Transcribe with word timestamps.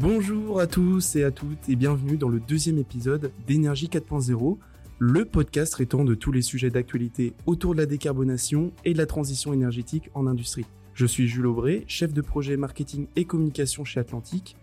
Bonjour 0.00 0.60
à 0.60 0.68
tous 0.68 1.16
et 1.16 1.24
à 1.24 1.32
toutes 1.32 1.68
et 1.68 1.74
bienvenue 1.74 2.16
dans 2.16 2.28
le 2.28 2.38
deuxième 2.38 2.78
épisode 2.78 3.32
d'Énergie 3.48 3.88
4.0, 3.88 4.56
le 5.00 5.24
podcast 5.24 5.72
traitant 5.72 6.04
de 6.04 6.14
tous 6.14 6.30
les 6.30 6.40
sujets 6.40 6.70
d'actualité 6.70 7.32
autour 7.46 7.74
de 7.74 7.80
la 7.80 7.86
décarbonation 7.86 8.70
et 8.84 8.92
de 8.92 8.98
la 8.98 9.06
transition 9.06 9.52
énergétique 9.52 10.08
en 10.14 10.28
industrie. 10.28 10.66
Je 10.94 11.04
suis 11.04 11.26
Jules 11.26 11.46
Aubray, 11.46 11.82
chef 11.88 12.12
de 12.12 12.20
projet 12.20 12.56
marketing 12.56 13.08
et 13.16 13.24
communication 13.24 13.84
chez 13.84 13.98
Atlantique, 13.98 14.56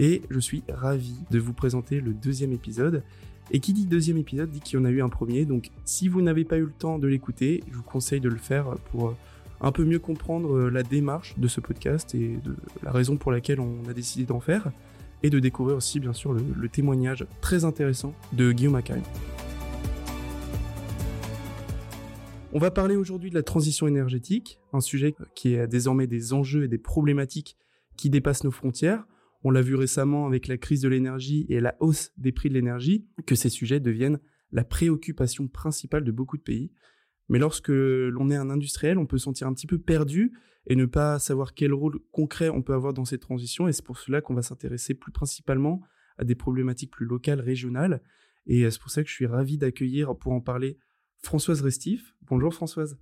et 0.00 0.22
je 0.28 0.40
suis 0.40 0.64
ravi 0.68 1.14
de 1.30 1.38
vous 1.38 1.52
présenter 1.52 2.00
le 2.00 2.12
deuxième 2.12 2.52
épisode. 2.52 3.04
Et 3.52 3.60
qui 3.60 3.74
dit 3.74 3.86
deuxième 3.86 4.16
épisode 4.16 4.50
dit 4.50 4.58
qu'il 4.58 4.76
y 4.76 4.82
en 4.82 4.86
a 4.86 4.90
eu 4.90 5.02
un 5.02 5.08
premier, 5.08 5.44
donc 5.44 5.70
si 5.84 6.08
vous 6.08 6.20
n'avez 6.20 6.44
pas 6.44 6.56
eu 6.56 6.64
le 6.64 6.72
temps 6.76 6.98
de 6.98 7.06
l'écouter, 7.06 7.62
je 7.70 7.76
vous 7.76 7.84
conseille 7.84 8.20
de 8.20 8.28
le 8.28 8.38
faire 8.38 8.74
pour 8.90 9.14
un 9.60 9.72
peu 9.72 9.84
mieux 9.84 9.98
comprendre 9.98 10.68
la 10.68 10.82
démarche 10.82 11.38
de 11.38 11.48
ce 11.48 11.60
podcast 11.60 12.14
et 12.14 12.38
la 12.82 12.90
raison 12.90 13.16
pour 13.16 13.32
laquelle 13.32 13.60
on 13.60 13.88
a 13.88 13.92
décidé 13.92 14.24
d'en 14.24 14.40
faire, 14.40 14.70
et 15.24 15.30
de 15.30 15.38
découvrir 15.38 15.76
aussi 15.78 16.00
bien 16.00 16.12
sûr 16.12 16.34
le, 16.34 16.68
témoignage 16.68 17.26
très 17.40 17.64
intéressant 17.64 18.14
de 18.34 18.52
Guillaume 18.52 18.74
Akai. 18.74 19.00
On 22.52 22.58
va 22.58 22.70
parler 22.70 22.94
aujourd'hui 22.94 23.30
de 23.30 23.34
la 23.34 23.42
transition 23.42 23.88
énergétique, 23.88 24.60
un 24.74 24.82
sujet 24.82 25.14
qui 25.34 25.56
a 25.56 25.66
désormais 25.66 26.06
des 26.06 26.34
enjeux 26.34 26.64
et 26.64 26.68
des 26.68 26.78
problématiques 26.78 27.56
qui 27.96 28.10
dépassent 28.10 28.44
nos 28.44 28.50
frontières. 28.50 29.06
On 29.44 29.50
l'a 29.50 29.62
vu 29.62 29.76
récemment 29.76 30.26
avec 30.26 30.46
la 30.46 30.58
crise 30.58 30.82
de 30.82 30.88
l'énergie 30.88 31.46
et 31.48 31.58
la 31.58 31.74
hausse 31.80 32.12
des 32.18 32.30
prix 32.30 32.50
de 32.50 32.54
l'énergie, 32.54 33.06
que 33.26 33.34
ces 33.34 33.48
sujets 33.48 33.80
deviennent 33.80 34.20
la 34.52 34.62
préoccupation 34.62 35.48
principale 35.48 36.04
de 36.04 36.12
beaucoup 36.12 36.36
de 36.36 36.42
pays. 36.42 36.70
Mais 37.28 37.38
lorsque 37.38 37.68
l'on 37.68 38.30
est 38.30 38.36
un 38.36 38.50
industriel, 38.50 38.98
on 38.98 39.06
peut 39.06 39.18
se 39.18 39.24
sentir 39.24 39.46
un 39.46 39.54
petit 39.54 39.66
peu 39.66 39.78
perdu 39.78 40.32
et 40.66 40.76
ne 40.76 40.86
pas 40.86 41.18
savoir 41.18 41.54
quel 41.54 41.72
rôle 41.72 41.98
concret 42.12 42.48
on 42.48 42.62
peut 42.62 42.74
avoir 42.74 42.94
dans 42.94 43.04
cette 43.04 43.22
transition. 43.22 43.68
Et 43.68 43.72
c'est 43.72 43.84
pour 43.84 43.98
cela 43.98 44.20
qu'on 44.20 44.34
va 44.34 44.42
s'intéresser 44.42 44.94
plus 44.94 45.12
principalement 45.12 45.80
à 46.18 46.24
des 46.24 46.34
problématiques 46.34 46.90
plus 46.90 47.06
locales, 47.06 47.40
régionales. 47.40 48.02
Et 48.46 48.70
c'est 48.70 48.80
pour 48.80 48.90
ça 48.90 49.02
que 49.02 49.08
je 49.08 49.14
suis 49.14 49.26
ravi 49.26 49.58
d'accueillir 49.58 50.16
pour 50.16 50.32
en 50.32 50.40
parler 50.40 50.78
Françoise 51.22 51.62
Restif. 51.62 52.14
Bonjour 52.22 52.52
Françoise. 52.52 52.98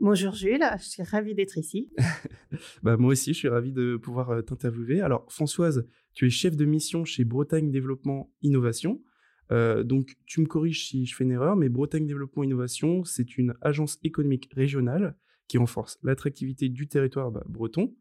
Bonjour 0.00 0.32
Jules, 0.34 0.64
je 0.78 0.84
suis 0.84 1.02
ravie 1.02 1.34
d'être 1.34 1.58
ici. 1.58 1.90
bah, 2.82 2.96
moi 2.96 3.12
aussi, 3.12 3.34
je 3.34 3.38
suis 3.38 3.48
ravi 3.48 3.72
de 3.72 3.96
pouvoir 3.96 4.30
euh, 4.30 4.42
t'interviewer. 4.42 5.02
Alors 5.02 5.30
Françoise, 5.30 5.86
tu 6.14 6.26
es 6.26 6.30
chef 6.30 6.56
de 6.56 6.64
mission 6.64 7.04
chez 7.04 7.24
Bretagne 7.24 7.70
Développement 7.70 8.32
Innovation. 8.40 9.02
Euh, 9.50 9.82
donc 9.82 10.16
tu 10.26 10.40
me 10.40 10.46
corriges 10.46 10.88
si 10.88 11.06
je 11.06 11.14
fais 11.14 11.24
une 11.24 11.32
erreur, 11.32 11.56
mais 11.56 11.68
Bretagne 11.68 12.06
Développement 12.06 12.42
Innovation, 12.42 13.04
c'est 13.04 13.38
une 13.38 13.54
agence 13.60 13.98
économique 14.02 14.50
régionale 14.54 15.16
qui 15.48 15.58
renforce 15.58 15.98
l'attractivité 16.02 16.68
du 16.68 16.88
territoire 16.88 17.30
bah, 17.30 17.44
breton, 17.48 17.94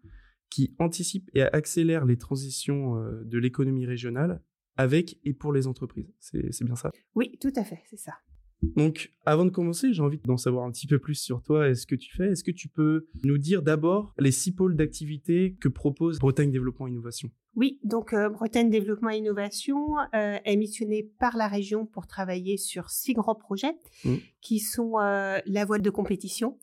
qui 0.50 0.76
anticipe 0.80 1.30
et 1.34 1.42
accélère 1.42 2.06
les 2.06 2.17
transitions 2.17 2.98
euh, 2.98 3.23
de 3.23 3.38
l'économie 3.38 3.86
régionale 3.86 4.42
avec 4.76 5.17
et 5.23 5.34
pour 5.34 5.54
les 5.54 5.66
entreprises. 5.67 6.14
C'est 6.20 6.64
bien 6.64 6.76
ça? 6.76 6.92
Oui, 7.16 7.38
tout 7.42 7.54
à 7.56 7.64
fait, 7.64 7.82
c'est 7.89 7.98
ça. 7.98 8.14
Donc, 8.61 9.11
avant 9.25 9.45
de 9.45 9.52
commencer, 9.52 9.94
j'ai 9.94 10.02
envie 10.02 10.19
d'en 10.25 10.38
savoir 10.38 10.66
un 10.66 10.72
petit 10.72 10.88
peu 10.88 11.00
plus 11.00 11.16
sur 11.16 11.41
toi 11.44 11.69
et 11.69 11.75
ce 11.75 11.86
que 11.86 11.95
tu 11.95 12.16
fais. 12.16 12.31
Est-ce 12.31 12.44
que 12.44 12.52
tu 12.52 12.67
peux 12.67 13.08
nous 13.23 13.38
dire 13.38 13.61
d'abord 13.61 14.14
les 14.17 14.31
six 14.31 14.52
pôles 14.52 14.75
d'activité 14.75 15.55
que 15.61 15.67
propose 15.67 16.19
Bretagne 16.19 16.52
Développement 16.52 16.88
Innovation? 16.88 17.30
Oui, 17.55 17.80
donc 17.83 18.14
euh, 18.14 18.30
Bretagne 18.30 18.69
Développement 18.69 19.09
Innovation 19.09 19.97
euh, 20.14 20.38
est 20.44 20.55
missionnée 20.55 21.09
par 21.19 21.38
la 21.38 21.47
région 21.47 21.88
pour 21.88 22.05
travailler 22.05 22.58
sur 22.58 22.91
six 22.91 23.14
grands 23.14 23.36
projets 23.36 23.73
mmh. 24.05 24.16
qui 24.41 24.59
sont 24.59 24.99
euh, 24.99 25.39
la 25.45 25.66
voile 25.66 25.81
de 25.81 25.89
compétition, 25.89 26.58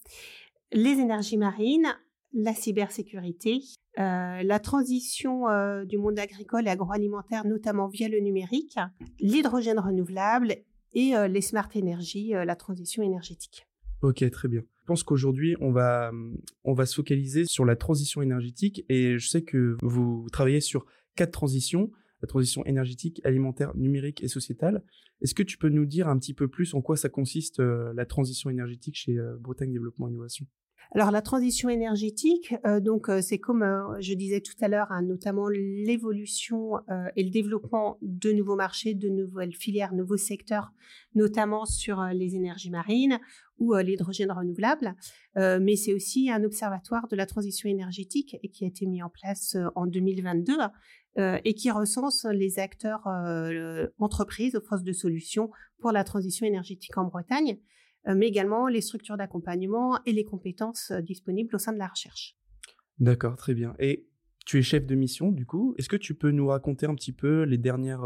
les 0.73 1.01
énergies 1.01 1.36
marines, 1.36 1.97
la 2.33 2.55
cybersécurité, 2.55 3.61
la 3.97 4.58
transition 4.58 5.45
du 5.84 5.98
monde 5.98 6.19
agricole 6.19 6.67
et 6.67 6.70
agroalimentaire, 6.70 7.47
notamment 7.47 7.86
via 7.86 8.08
le 8.08 8.19
numérique, 8.19 8.77
l'hydrogène 9.20 9.79
renouvelable 9.79 10.57
et 10.95 11.17
euh, 11.17 11.29
les 11.29 11.41
smart 11.41 11.69
energy, 11.77 12.35
euh, 12.35 12.45
la 12.45 12.57
transition 12.57 13.03
énergétique. 13.03 13.67
Ok, 14.03 14.29
très 14.31 14.49
bien. 14.49 14.63
Je 14.81 14.87
pense 14.87 15.03
qu'aujourd'hui, 15.03 15.57
on 15.61 15.73
va, 15.73 16.13
on 16.65 16.75
va 16.75 16.87
se 16.87 16.95
focaliser 16.95 17.47
sur 17.47 17.65
la 17.65 17.75
transition 17.75 18.21
énergétique 18.21 18.85
et 18.89 19.19
je 19.19 19.29
sais 19.29 19.43
que 19.43 19.77
vous 19.83 20.27
travaillez 20.31 20.61
sur 20.61 20.85
quatre 21.17 21.31
transitions, 21.31 21.91
la 22.21 22.29
transition 22.29 22.65
énergétique, 22.67 23.21
alimentaire, 23.25 23.75
numérique 23.77 24.23
et 24.23 24.29
sociétale. 24.29 24.85
Est-ce 25.23 25.35
que 25.35 25.43
tu 25.43 25.57
peux 25.57 25.71
nous 25.71 25.87
dire 25.87 26.09
un 26.09 26.19
petit 26.19 26.35
peu 26.35 26.49
plus 26.49 26.75
en 26.75 26.83
quoi 26.83 26.97
ça 26.97 27.09
consiste 27.09 27.61
euh, 27.61 27.95
la 27.95 28.05
transition 28.05 28.51
énergétique 28.51 28.97
chez 28.97 29.17
Bretagne 29.41 29.73
Développement 29.73 30.09
Innovation? 30.09 30.47
Alors 30.92 31.11
la 31.11 31.22
transition 31.22 31.68
énergétique, 31.68 32.55
euh, 32.67 32.80
donc 32.80 33.08
euh, 33.08 33.20
c'est 33.20 33.39
comme 33.39 33.62
euh, 33.62 34.00
je 34.00 34.14
disais 34.14 34.40
tout 34.40 34.55
à 34.61 34.68
l'heure, 34.68 34.92
hein, 34.92 35.02
notamment 35.02 35.48
l'évolution 35.48 36.78
et 37.17 37.22
le 37.22 37.30
développement 37.30 37.98
de 38.02 38.33
nouveaux 38.33 38.56
marchés, 38.56 38.95
de 38.95 39.08
nouvelles 39.08 39.55
filières, 39.55 39.92
nouveaux 39.95 40.17
secteurs, 40.17 40.72
notamment 41.14 41.64
sur 41.64 42.02
les 42.12 42.36
énergies 42.36 42.70
marines 42.70 43.18
ou 43.58 43.74
l'hydrogène 43.74 44.33
renouvelable. 44.33 44.95
mais 45.36 45.77
c'est 45.77 45.95
aussi 45.95 46.30
un 46.30 46.42
observatoire 46.45 47.08
de 47.08 47.16
la 47.16 47.27
transition 47.27 47.68
énergétique 47.68 48.36
et 48.42 48.48
qui 48.48 48.64
a 48.64 48.68
été 48.68 48.86
mis 48.86 49.02
en 49.02 49.08
place 49.08 49.56
en 49.74 49.86
2022 49.86 50.55
et 51.16 51.55
qui 51.55 51.70
recense 51.70 52.27
les 52.33 52.58
acteurs 52.58 53.06
entreprises, 53.98 54.56
offres 54.56 54.83
de 54.83 54.92
solutions 54.92 55.51
pour 55.78 55.92
la 55.92 56.05
transition 56.05 56.46
énergétique 56.46 56.96
en 56.96 57.05
Bretagne. 57.05 57.58
Euh, 58.09 58.15
mais 58.15 58.29
également 58.29 58.69
les 58.69 58.81
structures 58.81 59.17
d'accompagnement 59.17 59.98
et 60.05 60.13
les 60.13 60.25
compétences 60.25 60.91
euh, 60.91 61.01
disponibles 61.01 61.55
au 61.55 61.59
sein 61.59 61.73
de 61.73 61.79
la 61.79 61.87
recherche. 61.87 62.37
D'accord, 62.98 63.37
très 63.37 63.55
bien. 63.55 63.75
Et 63.79 64.07
tu 64.47 64.59
es 64.59 64.63
chef 64.63 64.87
de 64.87 64.95
mission, 64.95 65.33
du 65.33 65.47
coup. 65.47 65.75
Est-ce 65.79 65.89
que 65.89 65.97
tu 65.97 66.14
peux 66.14 66.31
nous 66.31 66.48
raconter 66.48 66.87
un 66.87 66.95
petit 66.95 67.13
peu 67.13 67.43
les 67.45 67.57
dernières 67.57 68.05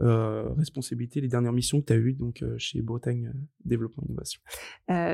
euh, 0.00 0.48
responsabilités, 0.52 1.20
les 1.20 1.28
dernières 1.28 1.52
missions 1.52 1.80
que 1.80 1.86
tu 1.86 1.92
as 1.94 1.96
eues 1.96 2.12
donc, 2.12 2.44
chez 2.58 2.82
Bretagne 2.82 3.32
Développement 3.64 4.04
Innovation? 4.06 4.42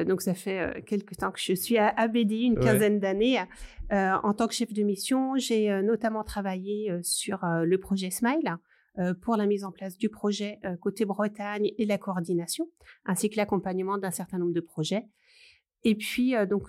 Donc, 0.06 0.22
ça 0.22 0.34
fait 0.34 0.84
quelques 0.86 1.16
temps 1.16 1.30
que 1.30 1.38
je 1.40 1.54
suis 1.54 1.78
à 1.78 1.88
ABDI, 1.88 2.46
une 2.46 2.58
quinzaine 2.58 2.98
d'années. 2.98 3.38
en 3.90 4.34
tant 4.34 4.48
que 4.48 4.54
chef 4.54 4.72
de 4.72 4.82
mission, 4.82 5.36
j'ai 5.36 5.82
notamment 5.82 6.24
travaillé 6.24 6.92
sur 7.02 7.38
le 7.44 7.78
projet 7.78 8.10
Smile, 8.10 8.58
pour 9.22 9.36
la 9.36 9.46
mise 9.46 9.64
en 9.64 9.72
place 9.72 9.96
du 9.96 10.08
projet 10.08 10.58
euh, 10.64 10.76
côté 10.76 11.04
Bretagne 11.04 11.72
et 11.78 11.86
la 11.86 11.98
coordination, 11.98 12.68
ainsi 13.04 13.30
que 13.30 13.36
l'accompagnement 13.36 13.98
d'un 13.98 14.10
certain 14.10 14.38
nombre 14.38 14.52
de 14.52 14.60
projets. 14.60 15.04
Et 15.82 15.94
puis, 15.94 16.36
euh, 16.36 16.44
donc, 16.46 16.68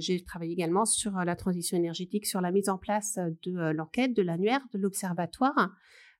j'ai 0.00 0.22
travaillé 0.24 0.52
également 0.52 0.84
sur 0.84 1.12
la 1.12 1.34
transition 1.36 1.76
énergétique, 1.76 2.26
sur 2.26 2.40
la 2.40 2.52
mise 2.52 2.68
en 2.68 2.78
place 2.78 3.18
de 3.42 3.72
l'enquête, 3.72 4.14
de 4.14 4.22
l'annuaire, 4.22 4.60
de 4.72 4.78
l'observatoire. 4.78 5.70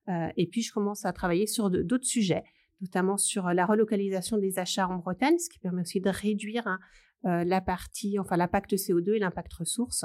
et 0.09 0.47
puis, 0.49 0.63
je 0.63 0.73
commence 0.73 1.05
à 1.05 1.13
travailler 1.13 1.47
sur 1.47 1.71
d'autres 1.71 2.07
sujets, 2.07 2.45
notamment 2.81 3.17
sur 3.17 3.53
la 3.53 3.67
relocalisation 3.67 4.39
des 4.39 4.59
achats 4.59 4.89
en 4.89 4.97
Bretagne, 4.97 5.39
ce 5.39 5.49
qui 5.49 5.59
permet 5.59 5.83
aussi 5.83 6.01
de 6.01 6.11
réduire 6.11 6.67
hein, 6.67 6.79
la 7.23 7.61
partie, 7.61 8.19
enfin, 8.19 8.37
l'impact 8.37 8.75
CO2 8.75 9.15
et 9.15 9.19
l'impact 9.19 9.53
ressources. 9.55 10.05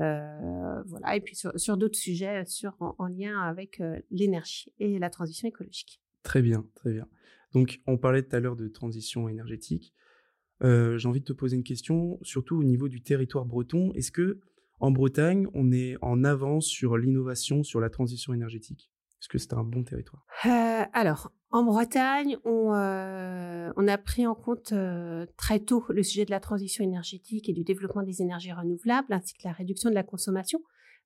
Euh, 0.00 0.82
voilà, 0.86 1.16
et 1.16 1.20
puis 1.20 1.36
sur, 1.36 1.58
sur 1.58 1.76
d'autres 1.76 1.98
sujets 1.98 2.44
sur, 2.46 2.74
en, 2.98 3.06
lien 3.06 3.40
avec 3.40 3.80
euh, 3.80 3.98
l'énergie 4.10 4.72
et 4.78 4.98
la 4.98 5.10
transition 5.10 5.48
écologique. 5.48 6.00
Très 6.22 6.42
bien, 6.42 6.66
très 6.74 6.92
bien. 6.92 7.06
Donc, 7.52 7.80
on 7.86 7.96
parlait 7.96 8.22
tout 8.22 8.34
à 8.34 8.40
l'heure 8.40 8.56
de 8.56 8.66
transition 8.66 9.28
énergétique. 9.28 9.94
Euh, 10.62 10.98
j'ai 10.98 11.08
envie 11.08 11.20
de 11.20 11.24
te 11.24 11.32
poser 11.32 11.56
une 11.56 11.62
question, 11.62 12.18
surtout 12.22 12.56
au 12.56 12.64
niveau 12.64 12.88
du 12.88 13.02
territoire 13.02 13.44
breton. 13.44 13.92
Est-ce 13.94 14.10
que 14.10 14.40
en 14.80 14.90
Bretagne, 14.90 15.46
on 15.54 15.70
est 15.70 15.96
en 16.02 16.24
avance 16.24 16.66
sur 16.66 16.96
l'innovation, 16.96 17.62
sur 17.62 17.80
la 17.80 17.90
transition 17.90 18.34
énergétique? 18.34 18.90
Est-ce 19.20 19.28
que 19.28 19.38
c'est 19.38 19.54
un 19.54 19.62
bon 19.62 19.84
territoire? 19.84 20.26
Alors, 20.92 21.32
en 21.54 21.62
Bretagne, 21.62 22.36
on, 22.44 22.74
euh, 22.74 23.70
on, 23.76 23.86
a 23.86 23.96
pris 23.96 24.26
en 24.26 24.34
compte 24.34 24.72
euh, 24.72 25.24
très 25.36 25.60
tôt 25.60 25.84
le 25.88 26.02
sujet 26.02 26.24
de 26.24 26.32
la 26.32 26.40
transition 26.40 26.82
énergétique 26.82 27.48
et 27.48 27.52
du 27.52 27.62
développement 27.62 28.02
des 28.02 28.22
énergies 28.22 28.50
renouvelables, 28.50 29.12
ainsi 29.12 29.34
que 29.34 29.42
la 29.44 29.52
réduction 29.52 29.88
de 29.88 29.94
la 29.94 30.02
consommation. 30.02 30.58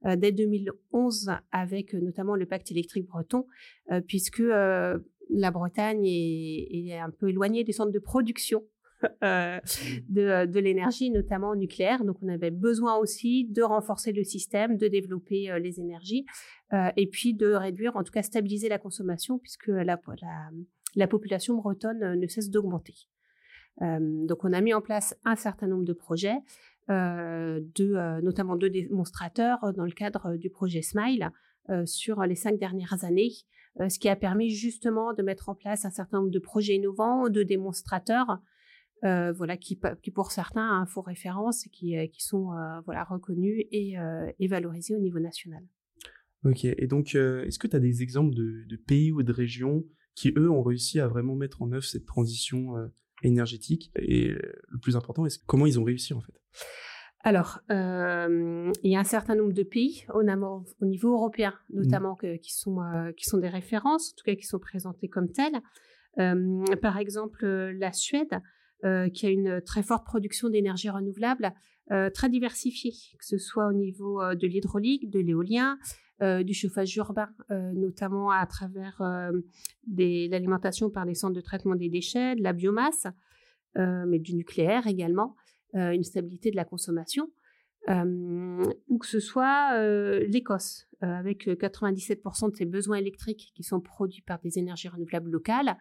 Euh, 0.07 0.17
dès 0.17 0.33
2011, 0.33 1.33
avec 1.53 1.93
notamment 1.93 2.35
le 2.35 2.47
pacte 2.47 2.71
électrique 2.71 3.07
breton, 3.07 3.45
puisque 4.07 4.39
la 4.39 5.51
Bretagne 5.51 6.07
est, 6.07 6.99
un 6.99 7.11
peu 7.11 7.29
éloignée 7.29 7.63
des 7.63 7.73
centres 7.73 7.93
de 7.93 7.99
production 7.99 8.63
de, 9.23 10.47
de 10.47 10.61
l'énergie, 10.61 11.11
notamment 11.11 11.55
nucléaire. 11.55 12.05
Donc, 12.05 12.17
on 12.23 12.29
avait 12.29 12.51
besoin 12.51 12.97
aussi 12.97 13.45
de 13.45 13.63
renforcer 13.63 14.13
le 14.13 14.25
système, 14.25 14.77
de 14.77 14.89
développer 14.89 15.51
euh, 15.51 15.59
les 15.59 15.81
énergies 15.81 16.27
euh, 16.73 16.91
et 16.97 17.07
puis 17.07 17.35
de 17.35 17.53
réduire, 17.53 17.97
en 17.97 18.03
tout 18.03 18.13
cas 18.13 18.23
stabiliser 18.23 18.69
la 18.69 18.79
consommation 18.79 19.39
puisque 19.39 19.69
la, 19.69 19.85
la, 19.85 20.51
la 20.97 21.07
population 21.07 21.55
bretonne 21.57 22.19
ne 22.19 22.27
cesse 22.27 22.51
d'augmenter. 22.51 22.95
donc, 23.81 24.45
on 24.45 24.53
a 24.53 24.61
mis 24.61 24.75
en 24.75 24.81
place 24.81 25.17
un 25.25 25.37
certain 25.37 25.69
nombre 25.69 25.85
de 25.85 25.93
projets, 25.93 26.39
de, 26.89 28.21
notamment 28.23 28.57
deux 28.57 28.71
démonstrateurs 28.71 29.73
dans 29.75 29.85
le 29.85 29.93
cadre 29.93 30.37
du 30.37 30.51
projet 30.51 30.83
Smile 30.83 31.31
sur 31.85 32.23
les 32.23 32.35
cinq 32.35 32.59
dernières 32.59 33.05
années, 33.05 33.31
ce 33.79 33.99
qui 33.99 34.09
a 34.09 34.17
permis 34.17 34.51
justement 34.51 35.13
de 35.13 35.23
mettre 35.23 35.51
en 35.51 35.55
place 35.55 35.85
un 35.85 35.91
certain 35.91 36.19
nombre 36.19 36.31
de 36.31 36.39
projets 36.39 36.75
innovants, 36.75 37.29
de 37.29 37.43
démonstrateurs 37.43 38.41
euh, 39.05 39.33
voilà, 39.33 39.57
qui, 39.57 39.79
qui, 40.03 40.11
pour 40.11 40.33
certains 40.33 40.85
font 40.87 41.03
référence 41.03 41.67
et 41.67 41.71
qui, 41.71 41.97
euh, 41.97 42.09
qui 42.09 42.21
sont 42.21 42.53
euh, 42.53 42.81
voilà 42.85 43.05
reconnus 43.05 43.65
et, 43.71 43.95
et, 44.39 44.49
valorisés 44.49 44.97
au 44.97 44.99
niveau 44.99 45.21
national. 45.21 45.63
Ok, 46.45 46.65
et 46.65 46.87
donc 46.87 47.15
est-ce 47.15 47.59
que 47.59 47.69
tu 47.69 47.77
as 47.77 47.81
des 47.81 48.03
exemples 48.03 48.35
de, 48.35 48.77
pays 48.77 49.13
ou 49.13 49.23
de 49.23 49.33
régions 49.33 49.85
qui, 50.15 50.33
eux, 50.37 50.51
ont 50.51 50.63
réussi 50.63 50.99
à 50.99 51.07
vraiment 51.07 51.37
mettre 51.37 51.63
en 51.63 51.71
œuvre 51.71 51.85
cette 51.85 52.07
transition 52.07 52.75
énergétique? 53.23 53.93
Et 53.97 54.31
le 54.31 54.79
plus 54.81 54.97
important, 54.97 55.27
est 55.27 55.45
comment 55.47 55.67
ils 55.67 55.79
ont 55.79 55.85
réussi 55.85 56.13
en 56.15 56.21
fait? 56.21 56.35
Alors, 57.21 57.61
il 57.69 58.91
y 58.91 58.97
a 58.97 59.01
un 59.01 59.05
certain 59.05 59.35
nombre 59.35 59.53
de 59.53 59.65
pays, 59.65 60.07
au, 60.15 60.23
au 60.23 60.87
niveau 60.87 61.13
européen 61.13 61.55
notamment, 61.71 62.17
qui, 62.17 62.53
sont, 62.53 62.79
qui 63.17 63.27
sont 63.27 63.39
des 63.39 63.49
références, 63.49 64.13
en 64.13 64.17
tout 64.17 64.25
cas 64.25 64.35
qui 64.35 64.47
sont 64.47 64.61
présentés 64.61 65.09
comme 65.09 65.31
tels. 65.31 65.61
par 66.81 66.99
exemple, 66.99 67.45
la 67.47 67.93
Suède, 67.93 68.41
qui 68.83 69.27
a 69.27 69.31
une 69.31 69.61
très 69.61 69.83
forte 69.83 70.05
production 70.05 70.49
d'énergie 70.49 70.91
renouvelable, 70.91 71.53
très 72.15 72.29
diversifiée, 72.29 72.93
que 73.19 73.25
ce 73.25 73.39
soit 73.39 73.67
au 73.69 73.73
niveau 73.73 74.23
de 74.35 74.47
l'hydraulique, 74.47 75.11
de 75.11 75.21
l'éolien, 75.21 75.79
du 76.21 76.53
chauffage 76.53 76.97
urbain, 76.97 77.31
notamment 77.49 78.31
à 78.31 78.45
travers 78.47 79.01
l'alimentation 79.87 80.91
par 80.91 81.05
les 81.05 81.15
centres 81.15 81.35
de 81.35 81.41
traitement 81.41 81.77
des 81.77 81.89
déchets, 81.89 82.37
de 82.37 82.43
la 82.43 82.53
biomasse, 82.53 83.07
mais 83.77 84.19
du 84.19 84.35
nucléaire 84.35 84.87
également, 84.87 85.37
une 85.75 86.05
stabilité 86.05 86.51
de 86.51 86.57
la 86.57 86.65
consommation, 86.65 87.31
ou 87.89 88.99
que 88.99 89.07
ce 89.07 89.21
soit 89.21 89.81
l'Écosse, 90.27 90.89
avec 91.01 91.47
97% 91.47 92.51
de 92.51 92.57
ses 92.57 92.67
besoins 92.67 92.97
électriques 92.97 93.53
qui 93.55 93.63
sont 93.63 93.81
produits 93.81 94.23
par 94.23 94.41
des 94.41 94.59
énergies 94.59 94.89
renouvelables 94.89 95.31
locales, 95.31 95.77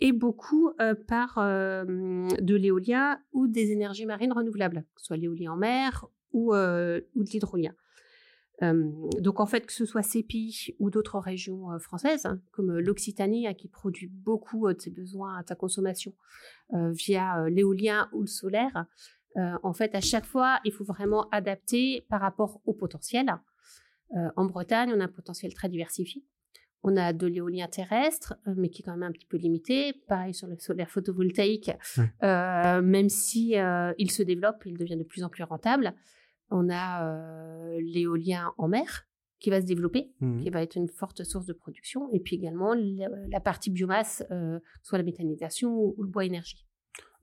et 0.00 0.12
beaucoup 0.12 0.72
par 1.06 1.36
de 1.36 2.54
l'éolien 2.54 3.18
ou 3.32 3.46
des 3.46 3.72
énergies 3.72 4.06
marines 4.06 4.32
renouvelables, 4.32 4.84
que 4.94 5.00
ce 5.00 5.06
soit 5.06 5.16
l'éolien 5.16 5.52
en 5.52 5.56
mer 5.56 6.06
ou, 6.32 6.54
ou 6.54 6.54
de 6.54 7.30
l'hydrolien. 7.30 7.74
donc 8.60 9.40
en 9.40 9.46
fait, 9.46 9.66
que 9.66 9.72
ce 9.72 9.86
soit 9.86 10.02
pays 10.28 10.74
ou 10.78 10.90
d'autres 10.90 11.18
régions 11.18 11.78
françaises, 11.78 12.26
hein, 12.26 12.40
comme 12.52 12.78
l'Occitanie, 12.78 13.46
hein, 13.46 13.54
qui 13.54 13.68
produit 13.68 14.08
beaucoup 14.08 14.70
de 14.72 14.80
ses 14.80 14.90
besoins 14.90 15.38
à 15.38 15.42
sa 15.46 15.54
consommation 15.54 16.12
via 16.72 17.48
l'éolien 17.48 18.08
ou 18.12 18.20
le 18.20 18.26
solaire, 18.26 18.86
en 19.62 19.72
fait, 19.72 19.94
à 19.94 20.00
chaque 20.00 20.26
fois, 20.26 20.60
il 20.64 20.72
faut 20.72 20.84
vraiment 20.84 21.28
adapter 21.30 22.06
par 22.08 22.20
rapport 22.20 22.60
au 22.64 22.72
potentiel. 22.72 23.34
en 24.14 24.44
Bretagne, 24.44 24.92
on 24.94 25.00
a 25.00 25.04
un 25.04 25.08
potentiel 25.08 25.52
très 25.54 25.68
diversifié. 25.68 26.24
On 26.82 26.96
a 26.96 27.12
de 27.12 27.26
l'éolien 27.26 27.66
terrestre, 27.66 28.34
euh, 28.46 28.54
mais 28.56 28.68
qui 28.68 28.82
est 28.82 28.84
quand 28.84 28.92
même 28.92 29.02
un 29.02 29.12
petit 29.12 29.26
peu 29.26 29.36
limité. 29.36 29.94
Pareil 30.08 30.34
sur 30.34 30.46
le 30.46 30.56
solaire 30.58 30.90
photovoltaïque, 30.90 31.72
euh, 32.22 32.82
même 32.82 33.08
si 33.08 33.58
euh, 33.58 33.92
il 33.98 34.10
se 34.10 34.22
développe, 34.22 34.62
il 34.66 34.76
devient 34.76 34.96
de 34.96 35.04
plus 35.04 35.24
en 35.24 35.28
plus 35.28 35.42
rentable. 35.42 35.94
On 36.50 36.70
a 36.70 37.76
l'éolien 37.80 38.52
en 38.56 38.68
mer 38.68 39.08
qui 39.40 39.50
va 39.50 39.60
se 39.60 39.66
développer, 39.66 40.12
mmh 40.20 40.42
qui 40.42 40.50
va 40.50 40.62
être 40.62 40.76
une 40.76 40.88
forte 40.88 41.24
source 41.24 41.44
de 41.44 41.52
production, 41.52 42.08
et 42.12 42.20
puis 42.20 42.36
également 42.36 42.72
la, 42.74 43.40
partie 43.40 43.70
biomasse, 43.70 44.22
soit 44.82 44.98
la 44.98 45.04
méthanisation 45.04 45.76
ou, 45.76 46.02
le 46.04 46.08
bois 46.08 46.24
énergie. 46.24 46.64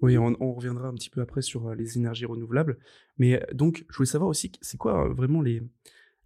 Oui, 0.02 0.18
on, 0.18 0.36
on, 0.42 0.54
reviendra 0.54 0.90
un 0.90 0.94
petit 0.94 1.10
peu 1.10 1.22
après 1.22 1.42
sur 1.42 1.74
les 1.74 1.98
énergies 1.98 2.26
renouvelables. 2.26 2.78
Mais 3.18 3.42
donc, 3.54 3.86
je 3.90 3.96
voulais 3.96 4.08
savoir 4.08 4.30
aussi, 4.30 4.52
c'est 4.60 4.78
quoi 4.78 5.08
vraiment 5.08 5.42
les, 5.42 5.62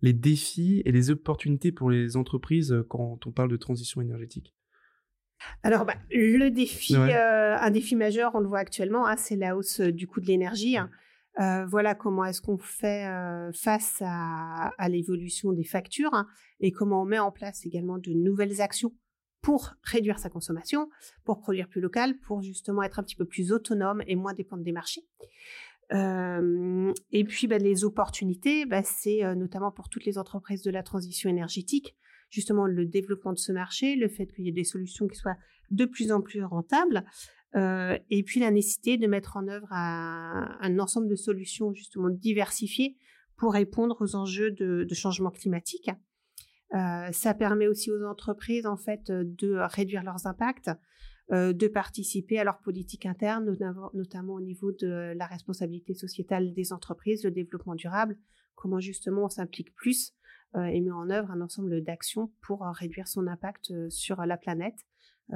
les 0.01 0.13
défis 0.13 0.81
et 0.85 0.91
les 0.91 1.09
opportunités 1.09 1.71
pour 1.71 1.89
les 1.89 2.17
entreprises 2.17 2.71
euh, 2.71 2.85
quand 2.87 3.25
on 3.25 3.31
parle 3.31 3.49
de 3.49 3.57
transition 3.57 4.01
énergétique 4.01 4.53
alors, 5.61 5.85
bah, 5.85 5.93
le 6.09 6.49
défi, 6.49 6.95
euh, 6.95 7.55
un 7.55 7.69
défi 7.69 7.95
majeur, 7.95 8.33
on 8.33 8.39
le 8.39 8.47
voit 8.47 8.57
actuellement, 8.57 9.05
hein, 9.05 9.17
c'est 9.17 9.35
la 9.35 9.55
hausse 9.55 9.81
euh, 9.81 9.91
du 9.91 10.07
coût 10.07 10.19
de 10.19 10.25
l'énergie. 10.25 10.77
Hein. 10.77 10.89
voilà 11.67 11.93
comment 11.93 12.25
est-ce 12.25 12.41
qu'on 12.41 12.57
fait 12.57 13.07
face 13.53 14.01
à, 14.01 14.71
l'évolution 14.89 15.53
des 15.53 15.63
factures 15.63 16.15
hein, 16.15 16.25
et 16.59 16.71
comment 16.71 17.03
on 17.03 17.05
met 17.05 17.19
en 17.19 17.31
place 17.31 17.67
également 17.67 17.99
de 17.99 18.13
nouvelles 18.13 18.61
actions 18.61 18.93
pour 19.43 19.75
réduire 19.83 20.17
sa 20.17 20.31
consommation, 20.31 20.89
pour 21.23 21.39
produire 21.39 21.67
plus 21.67 21.81
local, 21.81 22.17
pour 22.25 22.41
justement 22.41 22.81
être 22.81 22.97
un 22.97 23.03
petit 23.03 23.15
peu 23.15 23.25
plus 23.25 23.51
autonome 23.51 24.01
et 24.07 24.15
moins 24.15 24.33
dépendre 24.33 24.63
des 24.63 24.71
marchés 24.71 25.03
et 25.91 27.23
puis 27.23 27.47
bah, 27.47 27.57
les 27.57 27.83
opportunités, 27.83 28.65
bah, 28.65 28.83
c'est 28.83 29.21
notamment 29.35 29.71
pour 29.71 29.89
toutes 29.89 30.05
les 30.05 30.17
entreprises 30.17 30.63
de 30.63 30.71
la 30.71 30.83
transition 30.83 31.29
énergétique, 31.29 31.95
justement 32.29 32.65
le 32.65 32.85
développement 32.85 33.33
de 33.33 33.37
ce 33.37 33.51
marché, 33.51 33.95
le 33.95 34.09
fait 34.09 34.27
qu'il 34.27 34.45
y 34.45 34.49
ait 34.49 34.53
des 34.53 34.63
solutions 34.63 35.07
qui 35.07 35.15
soient 35.15 35.37
de 35.71 35.85
plus 35.85 36.11
en 36.11 36.21
plus 36.21 36.43
rentables, 36.43 37.05
et 37.55 38.23
puis 38.25 38.39
la 38.39 38.51
nécessité 38.51 38.97
de 38.97 39.07
mettre 39.07 39.37
en 39.37 39.47
œuvre 39.47 39.71
un, 39.71 40.77
ensemble 40.79 41.07
de 41.07 41.15
solutions 41.15 41.73
justement 41.73 42.09
diversifiées 42.09 42.97
pour 43.37 43.53
répondre 43.53 43.95
aux 44.01 44.15
enjeux 44.15 44.51
de, 44.51 44.83
de 44.83 44.93
changement 44.93 45.31
climatique. 45.31 45.89
ça 46.73 47.33
permet 47.33 47.67
aussi 47.67 47.91
aux 47.91 48.03
entreprises 48.03 48.65
en 48.65 48.77
fait 48.77 49.09
de 49.09 49.55
réduire 49.73 50.03
leurs 50.03 50.27
impacts, 50.27 50.69
euh, 50.69 50.73
de 51.29 51.67
participer 51.67 52.39
à 52.39 52.45
leur 52.45 52.59
politique 52.59 53.05
interne, 53.05 53.57
notamment 53.93 54.33
au 54.33 54.41
niveau 54.41 54.71
de 54.71 55.13
la 55.13 55.25
responsabilité 55.25 55.93
sociétale 55.93 56.53
des 56.53 56.71
entreprises, 56.71 57.23
le 57.25 57.31
développement 57.31 57.75
durable, 57.75 58.17
comment 58.55 58.79
justement 58.79 59.25
on 59.25 59.29
s'implique 59.29 59.73
plus 59.75 60.13
euh, 60.55 60.63
et 60.63 60.79
met 60.79 60.91
en 60.91 61.09
œuvre 61.09 61.31
un 61.31 61.41
ensemble 61.41 61.81
d'actions 61.83 62.31
pour 62.41 62.65
euh, 62.65 62.71
réduire 62.71 63.07
son 63.07 63.27
impact 63.27 63.73
sur 63.89 64.25
la 64.25 64.37
planète 64.37 64.85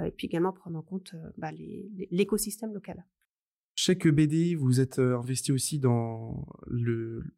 et 0.05 0.11
puis 0.11 0.27
également 0.27 0.53
prendre 0.53 0.79
en 0.79 0.81
compte 0.81 1.15
bah, 1.37 1.51
l'écosystème 1.51 2.73
local. 2.73 3.05
Que 3.75 4.09
BDI, 4.09 4.55
vous 4.55 4.79
êtes 4.79 4.99
investi 4.99 5.51
aussi 5.51 5.79
dans 5.79 6.47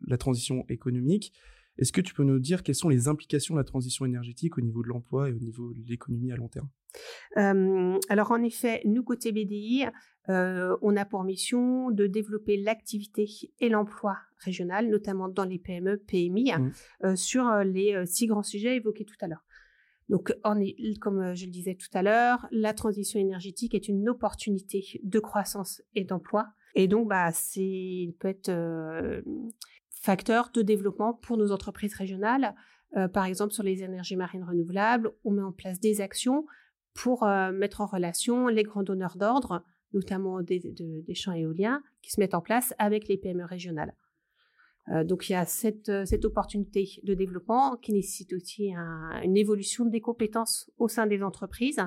la 0.06 0.18
transition 0.18 0.64
économique. 0.70 1.34
Est-ce 1.78 1.92
que 1.92 2.02
tu 2.02 2.14
peux 2.14 2.24
nous 2.24 2.40
dire 2.40 2.64
quelles 2.64 2.76
sont 2.76 2.90
les 2.90 3.08
implications 3.08 3.56
de 3.56 3.60
la 3.60 3.64
transition 3.64 4.06
énergétique 4.06 4.58
au 4.58 4.62
niveau 4.62 4.84
de 4.84 4.90
l'emploi 4.90 5.30
et 5.30 5.34
au 5.34 5.40
niveau 5.40 5.74
de 5.74 5.84
l'économie 5.88 6.32
à 6.32 6.36
long 6.36 6.50
terme? 6.50 6.70
Alors 7.36 8.32
en 8.32 8.44
effet, 8.44 8.82
nous 8.86 9.04
côté 9.04 9.32
BDI, 9.32 9.86
on 10.28 10.96
a 10.96 11.06
pour 11.06 11.24
mission 11.24 11.90
de 11.90 12.06
développer 12.06 12.58
l'activité 12.58 13.28
et 13.60 13.70
l'emploi 13.70 14.18
régional, 14.38 14.90
notamment 14.90 15.30
dans 15.30 15.46
les 15.46 15.58
PME, 15.58 15.98
PMI, 15.98 16.52
mmh. 16.52 17.16
sur 17.16 17.52
les 17.64 18.06
six 18.06 18.28
grands 18.28 18.44
sujets 18.44 18.76
évoqués 18.76 19.06
tout 19.06 19.16
à 19.22 19.28
l'heure. 19.28 19.44
Donc, 20.10 20.36
comme 21.02 21.34
je 21.34 21.46
le 21.46 21.52
disais 21.52 21.76
tout 21.76 21.88
à 21.94 22.04
l'heure, 22.04 22.46
la 22.52 22.74
transition 22.74 23.20
énergétique 23.20 23.74
est 23.74 23.88
une 23.88 24.08
opportunité 24.10 25.00
de 25.02 25.20
croissance 25.20 25.82
et 25.96 26.04
d'emploi. 26.04 26.50
Et 26.76 26.88
donc, 26.88 27.08
bah, 27.08 27.32
c'est 27.32 28.14
peut 28.20 28.28
être 28.28 28.52
facteurs 30.04 30.52
de 30.54 30.62
développement 30.62 31.14
pour 31.14 31.38
nos 31.38 31.52
entreprises 31.54 31.96
régionales. 31.96 32.56
Euh, 32.98 33.08
par 33.08 33.24
exemple, 33.24 33.54
sur 33.54 33.64
les 33.64 33.84
énergies 33.84 34.18
marines 34.18 34.44
renouvelables, 34.44 35.10
on 35.24 35.32
met 35.32 35.42
en 35.42 35.54
place 35.54 35.80
des 35.80 36.02
actions 36.02 36.46
pour 36.94 37.24
euh, 37.24 37.54
mettre 37.54 37.80
en 37.80 37.86
relation 37.86 38.48
les 38.48 38.64
grands 38.64 38.84
donneurs 38.84 39.16
d'ordre, 39.16 39.64
notamment 39.94 40.42
des, 40.42 40.62
champs 41.14 41.32
éoliens, 41.32 41.82
qui 42.02 42.12
se 42.12 42.20
mettent 42.20 42.34
en 42.34 42.42
place 42.42 42.74
avec 42.80 43.08
les 43.08 43.18
PME 43.18 43.46
régionales. 43.46 43.96
Euh, 44.90 45.06
donc 45.06 45.30
il 45.30 45.32
y 45.32 45.36
a 45.36 45.46
cette, 45.46 45.90
opportunité 46.26 46.86
de 47.04 47.14
développement 47.14 47.78
qui 47.78 47.94
nécessite 47.94 48.34
aussi 48.34 48.74
une 49.24 49.38
évolution 49.38 49.86
des 49.86 50.02
compétences 50.02 50.70
au 50.78 50.90
sein 50.90 51.08
des 51.08 51.24
entreprises. 51.24 51.80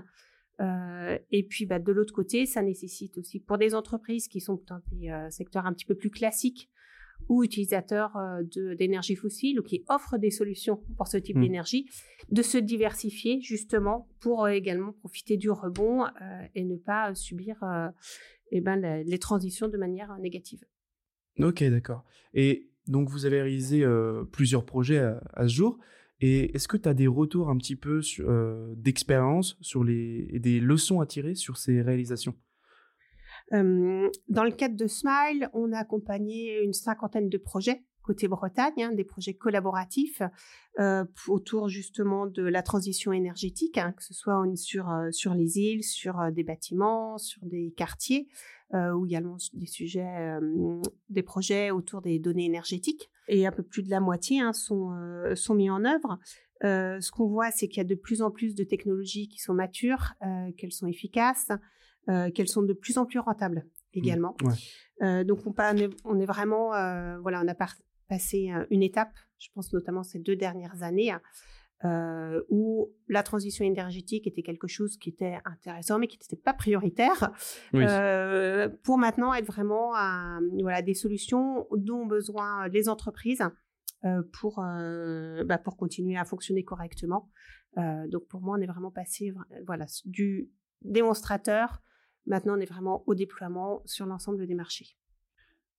et 0.58 1.46
puis 1.50 1.66
bah, 1.66 1.78
de 1.78 1.92
l'autre 1.92 2.14
côté, 2.14 2.46
ça 2.46 2.62
nécessite 2.62 3.18
aussi 3.18 3.40
pour 3.40 3.58
des 3.58 3.74
entreprises 3.74 4.26
qui 4.26 4.40
sont 4.40 4.58
dans 4.66 4.80
des 4.90 5.12
secteurs 5.28 5.66
un 5.66 5.74
petit 5.74 5.84
peu 5.84 5.94
plus 5.94 6.10
classiques, 6.10 6.70
ou 7.28 7.42
utilisateurs 7.42 8.16
euh, 8.16 8.74
d'énergie 8.74 9.16
fossile 9.16 9.60
ou 9.60 9.62
qui 9.62 9.84
offrent 9.88 10.18
des 10.18 10.30
solutions 10.30 10.80
pour 10.96 11.08
ce 11.08 11.16
type 11.16 11.36
mmh. 11.36 11.42
d'énergie, 11.42 11.90
de 12.30 12.42
se 12.42 12.58
diversifier 12.58 13.40
justement 13.40 14.08
pour 14.20 14.44
euh, 14.44 14.50
également 14.50 14.92
profiter 14.92 15.36
du 15.36 15.50
rebond 15.50 16.04
euh, 16.04 16.08
et 16.54 16.64
ne 16.64 16.76
pas 16.76 17.14
subir 17.14 17.56
eh 18.52 18.60
ben, 18.60 19.02
les 19.04 19.18
transitions 19.18 19.68
de 19.68 19.76
manière 19.76 20.16
négative. 20.18 20.64
Ok, 21.40 21.62
d'accord. 21.64 22.04
Et 22.32 22.70
donc 22.86 23.08
vous 23.08 23.26
avez 23.26 23.42
réalisé 23.42 23.84
plusieurs 24.32 24.64
projets 24.64 24.98
à, 24.98 25.48
ce 25.48 25.54
jour. 25.54 25.78
Et 26.20 26.54
est-ce 26.54 26.68
que 26.68 26.76
tu 26.76 26.88
as 26.88 26.94
des 26.94 27.08
retours 27.08 27.50
un 27.50 27.58
petit 27.58 27.76
peu 27.76 28.00
d'expérience 28.76 29.58
sur 29.60 29.84
les 29.84 30.28
et 30.30 30.38
des 30.38 30.60
leçons 30.60 31.00
à 31.00 31.06
tirer 31.06 31.34
sur 31.34 31.56
ces 31.56 31.82
réalisations? 31.82 32.34
Dans 33.52 34.44
le 34.44 34.50
cadre 34.50 34.76
de 34.76 34.86
Smile, 34.86 35.48
on 35.52 35.72
a 35.72 35.78
accompagné 35.78 36.62
une 36.62 36.72
cinquantaine 36.72 37.28
de 37.28 37.38
projets 37.38 37.84
côté 38.06 38.28
Bretagne, 38.28 38.82
hein, 38.82 38.92
des 38.92 39.04
projets 39.04 39.34
collaboratifs 39.34 40.22
euh, 40.78 41.04
autour 41.28 41.68
justement 41.68 42.26
de 42.26 42.42
la 42.42 42.62
transition 42.62 43.12
énergétique, 43.12 43.78
hein, 43.78 43.92
que 43.92 44.04
ce 44.04 44.14
soit 44.14 44.40
sur, 44.54 44.90
euh, 44.90 45.10
sur 45.10 45.34
les 45.34 45.58
îles, 45.58 45.82
sur 45.82 46.20
euh, 46.20 46.30
des 46.30 46.44
bâtiments, 46.44 47.18
sur 47.18 47.44
des 47.44 47.74
quartiers, 47.76 48.28
ou 48.72 49.06
également 49.06 49.36
des 49.52 49.66
sujets, 49.66 50.40
des 51.08 51.22
projets 51.22 51.70
autour 51.70 52.02
des 52.02 52.18
données 52.18 52.46
énergétiques. 52.46 53.08
Et 53.28 53.46
un 53.46 53.52
peu 53.52 53.62
plus 53.62 53.84
de 53.84 53.90
la 53.90 54.00
moitié 54.00 54.40
hein, 54.40 54.52
sont, 54.52 54.90
sont 55.36 55.54
mis 55.54 55.70
en 55.70 55.84
œuvre. 55.84 56.18
ce 56.62 57.10
qu'on 57.12 57.28
voit, 57.28 57.52
c'est 57.52 57.68
qu'il 57.68 57.76
y 57.76 57.80
a 57.80 57.84
de 57.84 57.94
plus 57.94 58.22
en 58.22 58.32
plus 58.32 58.56
de 58.56 58.64
technologies 58.64 59.28
qui 59.28 59.38
sont 59.38 59.54
matures, 59.54 60.14
qu'elles 60.58 60.72
sont 60.72 60.88
efficaces, 60.88 61.52
euh, 62.08 62.30
qu'elles 62.30 62.48
sont 62.48 62.62
de 62.62 62.72
plus 62.72 62.98
en 62.98 63.06
plus 63.06 63.18
rentables 63.18 63.64
mmh. 63.66 63.98
également. 63.98 64.36
Euh, 65.02 65.24
donc 65.24 65.40
on, 65.44 65.52
on, 66.04 66.20
est 66.20 66.26
vraiment, 66.26 66.72
euh, 66.72 67.18
voilà, 67.18 67.42
on 67.44 67.48
a 67.48 67.54
passé 68.08 68.52
une 68.70 68.84
étape, 68.84 69.12
je 69.38 69.48
pense 69.52 69.72
notamment 69.72 70.04
ces 70.04 70.20
deux 70.20 70.36
dernières 70.36 70.82
années, 70.84 71.12
où 72.48 72.92
la 73.08 73.22
transition 73.24 73.64
énergétique 73.64 74.28
était 74.28 74.42
quelque 74.42 74.68
chose 74.68 74.96
qui 74.96 75.08
était 75.10 75.38
intéressant, 75.44 75.98
mais 75.98 76.06
qui 76.06 76.16
n'était 76.16 76.40
pas 76.40 76.54
prioritaire, 76.54 77.32
pour 78.82 78.98
maintenant 78.98 79.34
être 79.34 79.46
vraiment 79.46 79.94
à 79.94 80.38
voilà, 80.60 80.82
des 80.82 80.94
solutions 80.94 81.66
dont 81.72 82.02
ont 82.02 82.06
besoin 82.06 82.68
les 82.68 82.88
entreprises 82.88 83.42
euh, 84.04 84.22
pour, 84.40 84.64
bah, 85.44 85.58
pour 85.58 85.76
continuer 85.76 86.16
à 86.16 86.24
fonctionner 86.24 86.62
correctement. 86.62 87.28
donc 87.76 88.28
pour 88.28 88.40
moi, 88.42 88.56
on 88.56 88.62
est 88.62 88.66
vraiment 88.66 88.92
passé 88.92 89.34
voilà, 89.66 89.86
du 90.04 90.50
démonstrateur, 90.82 91.82
maintenant 92.26 92.56
on 92.56 92.60
est 92.60 92.66
vraiment 92.66 93.02
au 93.06 93.14
déploiement 93.14 93.82
sur 93.84 94.06
l'ensemble 94.06 94.46
des 94.46 94.54
marchés. 94.54 94.96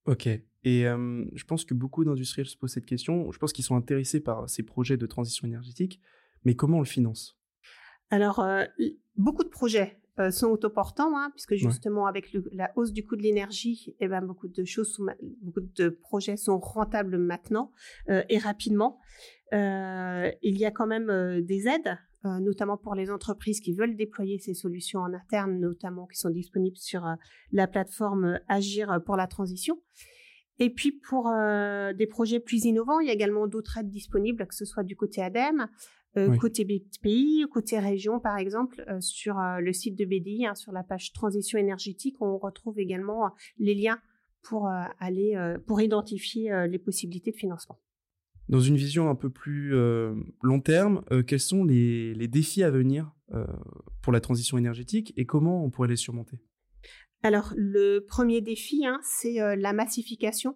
Ok. 0.06 0.28
Et 0.64 0.84
je 0.84 1.44
pense 1.46 1.64
que 1.64 1.74
beaucoup 1.74 2.04
d'industriels 2.04 2.48
se 2.48 2.58
posent 2.58 2.74
cette 2.74 2.86
question. 2.86 3.32
Je 3.32 3.38
pense 3.38 3.54
qu'ils 3.54 3.64
sont 3.66 3.76
intéressés 3.76 4.20
par 4.20 4.50
ces 4.50 4.64
projets 4.64 4.98
de 4.98 5.06
transition 5.06 5.48
énergétique, 5.48 6.02
mais 6.44 6.56
comment 6.56 6.78
on 6.78 6.82
le 6.82 6.86
finance? 6.86 7.40
Alors, 8.10 8.46
beaucoup 9.16 9.44
de 9.44 9.50
projets 9.50 10.02
sont 10.32 10.48
autoportants, 10.48 11.18
hein, 11.18 11.30
puisque 11.32 11.56
justement 11.56 12.06
avec 12.08 12.36
la 12.52 12.72
hausse 12.76 12.92
du 12.92 13.06
coût 13.06 13.16
de 13.16 13.22
l'énergie, 13.22 13.96
eh 14.00 14.08
ben, 14.08 14.22
beaucoup 14.22 14.48
de 14.48 14.66
choses, 14.66 15.00
beaucoup 15.42 15.62
de 15.62 15.90
projets 15.90 16.38
sont 16.38 16.60
rentables 16.60 17.18
maintenant 17.18 17.72
et 18.08 18.38
rapidement. 18.38 19.00
il 19.52 20.36
y 20.42 20.66
a 20.66 20.72
quand 20.72 20.88
même 20.88 21.42
des 21.42 21.68
aides 21.68 21.98
euh, 22.28 22.40
notamment 22.40 22.78
pour 22.78 22.96
les 22.96 23.10
entreprises 23.10 23.60
qui 23.60 23.74
veulent 23.74 23.96
déployer 23.96 24.38
ces 24.40 24.54
solutions 24.54 25.00
en 25.00 25.14
interne, 25.14 25.60
notamment 25.60 26.06
qui 26.08 26.18
sont 26.18 26.30
disponibles 26.30 26.78
sur 26.78 27.06
euh, 27.06 27.16
la 27.52 27.68
plateforme 27.68 28.26
euh, 28.26 28.38
Agir 28.48 29.02
pour 29.06 29.16
la 29.16 29.28
transition. 29.28 29.82
Et 30.60 30.72
puis 30.72 30.92
pour 30.92 31.32
des 31.96 32.08
projets 32.08 32.40
plus 32.40 32.66
innovants, 32.66 33.00
il 33.00 33.06
y 33.06 33.12
a 33.12 33.14
également 33.14 33.46
d'autres 33.46 33.78
aides 33.78 33.92
disponibles, 33.92 34.48
que 34.48 34.56
ce 34.56 34.66
soit 34.66 34.82
du 34.82 34.96
côté 34.96 35.22
ADEME, 35.22 35.68
côté 36.40 36.66
BPI, 36.66 37.46
côté 37.52 37.78
région 37.78 38.20
par 38.20 38.38
exemple, 38.38 38.84
sur 39.00 39.36
le 39.60 39.72
site 39.72 39.96
de 39.96 40.04
BDI, 40.04 40.48
hein, 40.48 40.56
sur 40.56 40.72
la 40.72 40.82
page 40.82 41.14
transition 41.14 41.60
énergétique, 41.60 42.16
on 42.22 42.40
retrouve 42.40 42.80
également 42.80 43.30
les 43.60 43.76
liens 43.76 44.00
pour 44.42 44.68
aller 45.00 45.38
pour 45.68 45.80
identifier 45.80 46.66
les 46.68 46.80
possibilités 46.80 47.30
de 47.30 47.38
financement. 47.38 47.78
Dans 48.50 48.62
une 48.62 48.78
vision 48.78 49.10
un 49.10 49.16
peu 49.16 49.30
plus 49.30 49.76
euh, 49.76 50.16
long 50.42 50.62
terme, 50.62 51.04
euh, 51.12 51.22
quels 51.22 51.42
sont 51.42 51.66
les, 51.66 52.16
défis 52.28 52.64
à 52.64 52.72
venir 52.72 53.14
euh, 53.34 53.46
pour 54.02 54.14
la 54.14 54.22
transition 54.22 54.58
énergétique 54.58 55.14
et 55.18 55.26
comment 55.26 55.66
on 55.66 55.70
pourrait 55.70 55.90
les 55.90 55.98
surmonter? 55.98 56.40
Alors, 57.24 57.54
le 57.58 58.00
premier 58.00 58.40
défi, 58.42 58.86
hein, 58.86 59.00
c'est 59.04 59.56
la 59.56 59.74
massification 59.74 60.56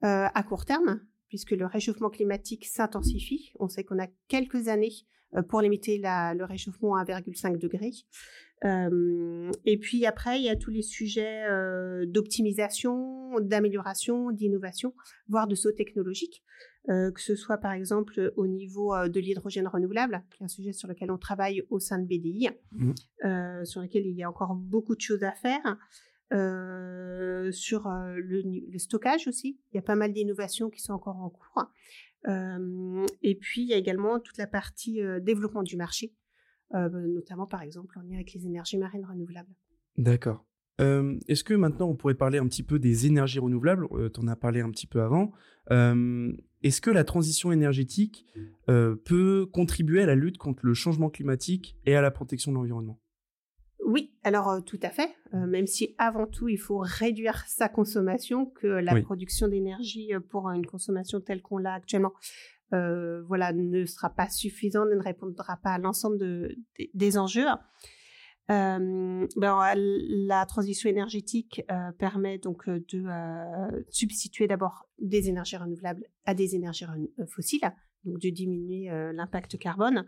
à 0.00 0.42
court 0.42 0.64
terme, 0.64 1.00
puisque 1.28 1.50
le 1.50 1.66
réchauffement 1.66 2.08
climatique 2.08 2.64
s'intensifie. 2.64 3.52
On 3.58 3.68
sait 3.68 3.84
qu'on 3.84 3.98
a 3.98 4.06
quelques 4.26 4.68
années 4.68 4.92
pour 5.48 5.60
limiter 5.60 5.98
le 5.98 6.44
réchauffement 6.44 6.96
à 6.96 7.04
1,5 7.04 7.58
degré. 7.58 7.90
et 9.66 9.78
puis 9.78 10.06
après, 10.06 10.38
il 10.38 10.44
y 10.44 10.48
a 10.48 10.56
tous 10.56 10.70
les 10.70 10.82
sujets 10.82 11.44
d'optimisation, 12.06 13.38
d'amélioration, 13.40 14.30
d'innovation, 14.30 14.94
voire 15.28 15.46
de 15.46 15.54
saut 15.54 15.72
technologique. 15.72 16.42
Euh, 16.88 17.10
que 17.10 17.20
ce 17.20 17.36
soit 17.36 17.58
par 17.58 17.72
exemple 17.72 18.32
au 18.36 18.46
niveau 18.46 18.94
euh, 18.94 19.08
de 19.08 19.20
l'hydrogène 19.20 19.68
renouvelable, 19.68 20.24
qui 20.30 20.42
est 20.42 20.44
un 20.46 20.48
sujet 20.48 20.72
sur 20.72 20.88
lequel 20.88 21.10
on 21.10 21.18
travaille 21.18 21.62
au 21.68 21.78
sein 21.78 21.98
de 21.98 22.06
BDI, 22.06 22.48
mmh. 22.72 22.92
euh, 23.26 23.64
sur 23.66 23.82
lequel 23.82 24.06
il 24.06 24.16
y 24.16 24.22
a 24.22 24.28
encore 24.28 24.54
beaucoup 24.54 24.96
de 24.96 25.00
choses 25.00 25.22
à 25.22 25.32
faire. 25.32 25.76
sur 27.52 27.88
le, 27.90 28.78
stockage 28.78 29.28
aussi, 29.28 29.60
il 29.72 29.76
y 29.76 29.78
a 29.78 29.82
pas 29.82 29.96
mal 29.96 30.14
d'innovations 30.14 30.70
qui 30.70 30.80
sont 30.80 30.94
encore 30.94 31.16
en 31.16 31.28
cours. 31.28 31.64
et 33.22 33.34
puis 33.34 33.62
il 33.62 33.68
y 33.68 33.74
a 33.74 33.76
également 33.76 34.18
toute 34.18 34.38
la 34.38 34.46
partie 34.46 35.00
développement 35.20 35.62
du 35.62 35.76
marché, 35.76 36.14
notamment 36.72 37.46
par 37.46 37.62
exemple 37.62 37.98
en 37.98 38.02
lien 38.02 38.14
avec 38.14 38.32
les 38.32 38.46
énergies 38.46 38.78
marines 38.78 39.04
renouvelables. 39.04 39.54
D'accord. 39.98 40.47
Est-ce 40.78 41.42
que 41.44 41.54
maintenant 41.54 41.88
on 41.88 41.96
pourrait 41.96 42.14
parler 42.14 42.38
un 42.38 42.46
petit 42.46 42.62
peu 42.62 42.78
des 42.78 43.06
énergies 43.06 43.38
renouvelables? 43.38 43.86
Tu 44.12 44.20
en 44.20 44.28
as 44.28 44.36
parlé 44.36 44.60
un 44.60 44.70
petit 44.70 44.86
peu 44.86 45.02
avant. 45.02 45.32
Est-ce 45.70 46.80
que 46.80 46.90
la 46.90 47.04
transition 47.04 47.52
énergétique 47.52 48.26
peut 48.66 49.46
contribuer 49.52 50.02
à 50.02 50.06
la 50.06 50.14
lutte 50.14 50.38
contre 50.38 50.64
le 50.64 50.74
changement 50.74 51.10
climatique 51.10 51.76
et 51.84 51.96
à 51.96 52.00
la 52.00 52.10
protection 52.10 52.52
de 52.52 52.56
l'environnement? 52.56 53.00
Oui, 53.84 54.12
alors 54.22 54.62
tout 54.64 54.78
à 54.82 54.90
fait. 54.90 55.08
même 55.32 55.66
si 55.66 55.94
avant 55.98 56.26
tout 56.26 56.48
il 56.48 56.58
faut 56.58 56.78
réduire 56.78 57.44
sa 57.46 57.68
consommation, 57.68 58.46
que 58.46 58.66
la 58.66 59.00
production 59.00 59.48
d'énergie 59.48 60.12
pour 60.30 60.50
une 60.50 60.66
consommation 60.66 61.20
telle 61.20 61.42
qu'on 61.42 61.58
l'a 61.58 61.74
actuellement, 61.74 62.12
voilà, 62.70 63.52
ne 63.52 63.84
sera 63.84 64.10
pas 64.10 64.28
suffisante, 64.28 64.88
ne 64.94 65.02
répondra 65.02 65.56
pas 65.62 65.70
à 65.70 65.78
l'ensemble 65.78 66.54
des 66.94 67.18
enjeux. 67.18 67.46
Euh, 68.50 69.26
ben, 69.36 69.74
la 69.76 70.46
transition 70.46 70.88
énergétique 70.88 71.62
euh, 71.70 71.92
permet 71.98 72.38
donc 72.38 72.66
euh, 72.68 72.82
de 72.90 73.84
substituer 73.90 74.46
d'abord 74.46 74.88
des 74.98 75.28
énergies 75.28 75.58
renouvelables 75.58 76.04
à 76.24 76.32
des 76.32 76.54
énergies 76.54 76.86
fossiles, 77.28 77.60
donc 78.04 78.20
de 78.20 78.30
diminuer 78.30 78.88
l'impact 79.12 79.58
carbone. 79.58 80.04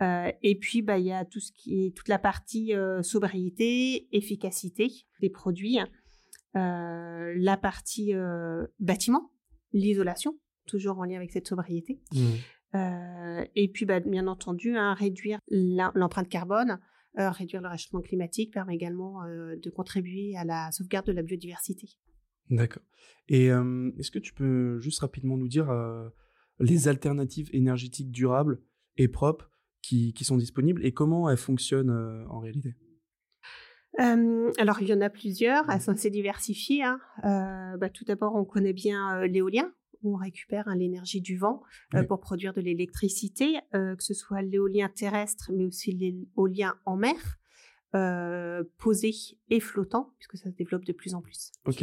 et 0.00 0.58
puis, 0.60 0.82
bah, 0.82 0.98
il 0.98 1.06
y 1.06 1.12
a 1.12 1.24
tout 1.24 1.40
ce 1.40 1.52
qui 1.52 1.86
est 1.86 1.96
toute 1.96 2.08
la 2.08 2.18
partie 2.18 2.72
sobriété, 3.02 4.08
efficacité 4.12 4.90
des 5.20 5.30
produits, 5.30 5.78
la 6.54 7.56
partie 7.60 8.12
bâtiment, 8.78 9.30
l'isolation, 9.72 10.38
toujours 10.66 10.98
en 10.98 11.04
lien 11.04 11.16
avec 11.16 11.32
cette 11.32 11.48
sobriété. 11.48 12.00
Mmh. 12.12 13.44
et 13.54 13.68
puis, 13.68 13.84
bah, 13.84 14.00
bien 14.00 14.26
entendu, 14.26 14.76
hein, 14.76 14.94
réduire 14.94 15.38
l'empreinte 15.48 16.28
carbone 16.28 16.78
euh, 17.18 17.30
réduire 17.30 17.60
le 17.60 17.68
réchauffement 17.68 18.00
climatique 18.00 18.52
permet 18.52 18.74
également 18.74 19.24
euh, 19.24 19.56
de 19.56 19.70
contribuer 19.70 20.36
à 20.36 20.44
la 20.44 20.70
sauvegarde 20.70 21.06
de 21.06 21.12
la 21.12 21.22
biodiversité. 21.22 21.88
D'accord. 22.50 22.82
Et 23.28 23.46
est-ce 23.46 24.10
que 24.10 24.18
tu 24.18 24.34
peux 24.34 24.80
juste 24.80 25.00
rapidement 25.00 25.36
nous 25.36 25.46
dire 25.46 25.70
euh, 25.70 26.08
les 26.58 26.88
alternatives 26.88 27.48
énergétiques 27.52 28.10
durables 28.10 28.60
et 28.96 29.06
propres 29.06 29.52
qui, 29.82 30.12
qui 30.14 30.24
sont 30.24 30.36
disponibles 30.36 30.84
et 30.84 30.92
comment 30.92 31.30
elles 31.30 31.36
fonctionnent 31.36 32.26
en 32.28 32.40
réalité? 32.40 32.74
Alors, 33.98 34.80
il 34.80 34.88
y 34.88 34.94
en 34.94 35.00
a 35.00 35.10
plusieurs, 35.10 35.68
elles 35.70 35.80
sont 35.80 35.92
assez 35.92 36.10
diversifiées. 36.10 36.82
Hein. 36.82 36.98
Bah, 37.78 37.88
tout 37.88 38.04
d'abord, 38.04 38.34
on 38.34 38.44
connaît 38.44 38.72
bien 38.72 39.26
l'éolien, 39.26 39.72
on 40.02 40.14
récupère 40.16 40.68
hein, 40.68 40.76
l'énergie 40.76 41.20
du 41.20 41.36
vent 41.36 41.62
euh, 41.94 42.02
pour 42.02 42.20
produire 42.20 42.52
de 42.52 42.60
l'électricité, 42.60 43.58
euh, 43.74 43.96
que 43.96 44.02
ce 44.02 44.14
soit 44.14 44.42
l'éolien 44.42 44.88
terrestre, 44.88 45.50
mais 45.54 45.64
aussi 45.64 45.92
l'éolien 45.92 46.74
en 46.84 46.96
mer. 46.96 47.38
Euh, 47.96 48.62
posé 48.78 49.10
et 49.48 49.58
flottant, 49.58 50.14
puisque 50.16 50.36
ça 50.36 50.48
se 50.48 50.54
développe 50.54 50.84
de 50.84 50.92
plus 50.92 51.12
en 51.16 51.20
plus. 51.20 51.50
Ok. 51.64 51.82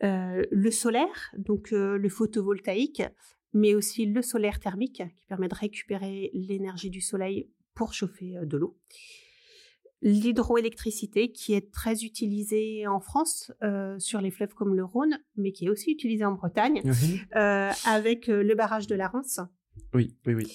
le 0.00 0.70
solaire, 0.70 1.34
donc 1.36 1.72
le 1.72 2.08
photovoltaïque, 2.08 3.02
mais 3.52 3.74
aussi 3.74 4.06
le 4.06 4.22
solaire 4.22 4.60
thermique, 4.60 5.02
qui 5.16 5.24
permet 5.26 5.48
de 5.48 5.56
récupérer 5.56 6.30
l'énergie 6.34 6.88
du 6.88 7.00
soleil 7.00 7.50
pour 7.74 7.94
chauffer 7.94 8.36
de 8.44 8.56
l'eau 8.56 8.78
l'hydroélectricité 10.04 11.32
qui 11.32 11.54
est 11.54 11.72
très 11.72 12.04
utilisée 12.04 12.86
en 12.86 13.00
France 13.00 13.50
euh, 13.62 13.98
sur 13.98 14.20
les 14.20 14.30
fleuves 14.30 14.54
comme 14.54 14.74
le 14.76 14.84
Rhône, 14.84 15.18
mais 15.36 15.50
qui 15.50 15.64
est 15.64 15.70
aussi 15.70 15.90
utilisée 15.90 16.26
en 16.26 16.32
Bretagne 16.32 16.82
euh, 17.34 17.70
avec 17.86 18.28
euh, 18.28 18.42
le 18.42 18.54
barrage 18.54 18.86
de 18.86 18.94
la 18.94 19.08
Rance. 19.08 19.40
Oui, 19.94 20.14
oui, 20.26 20.34
oui. 20.34 20.52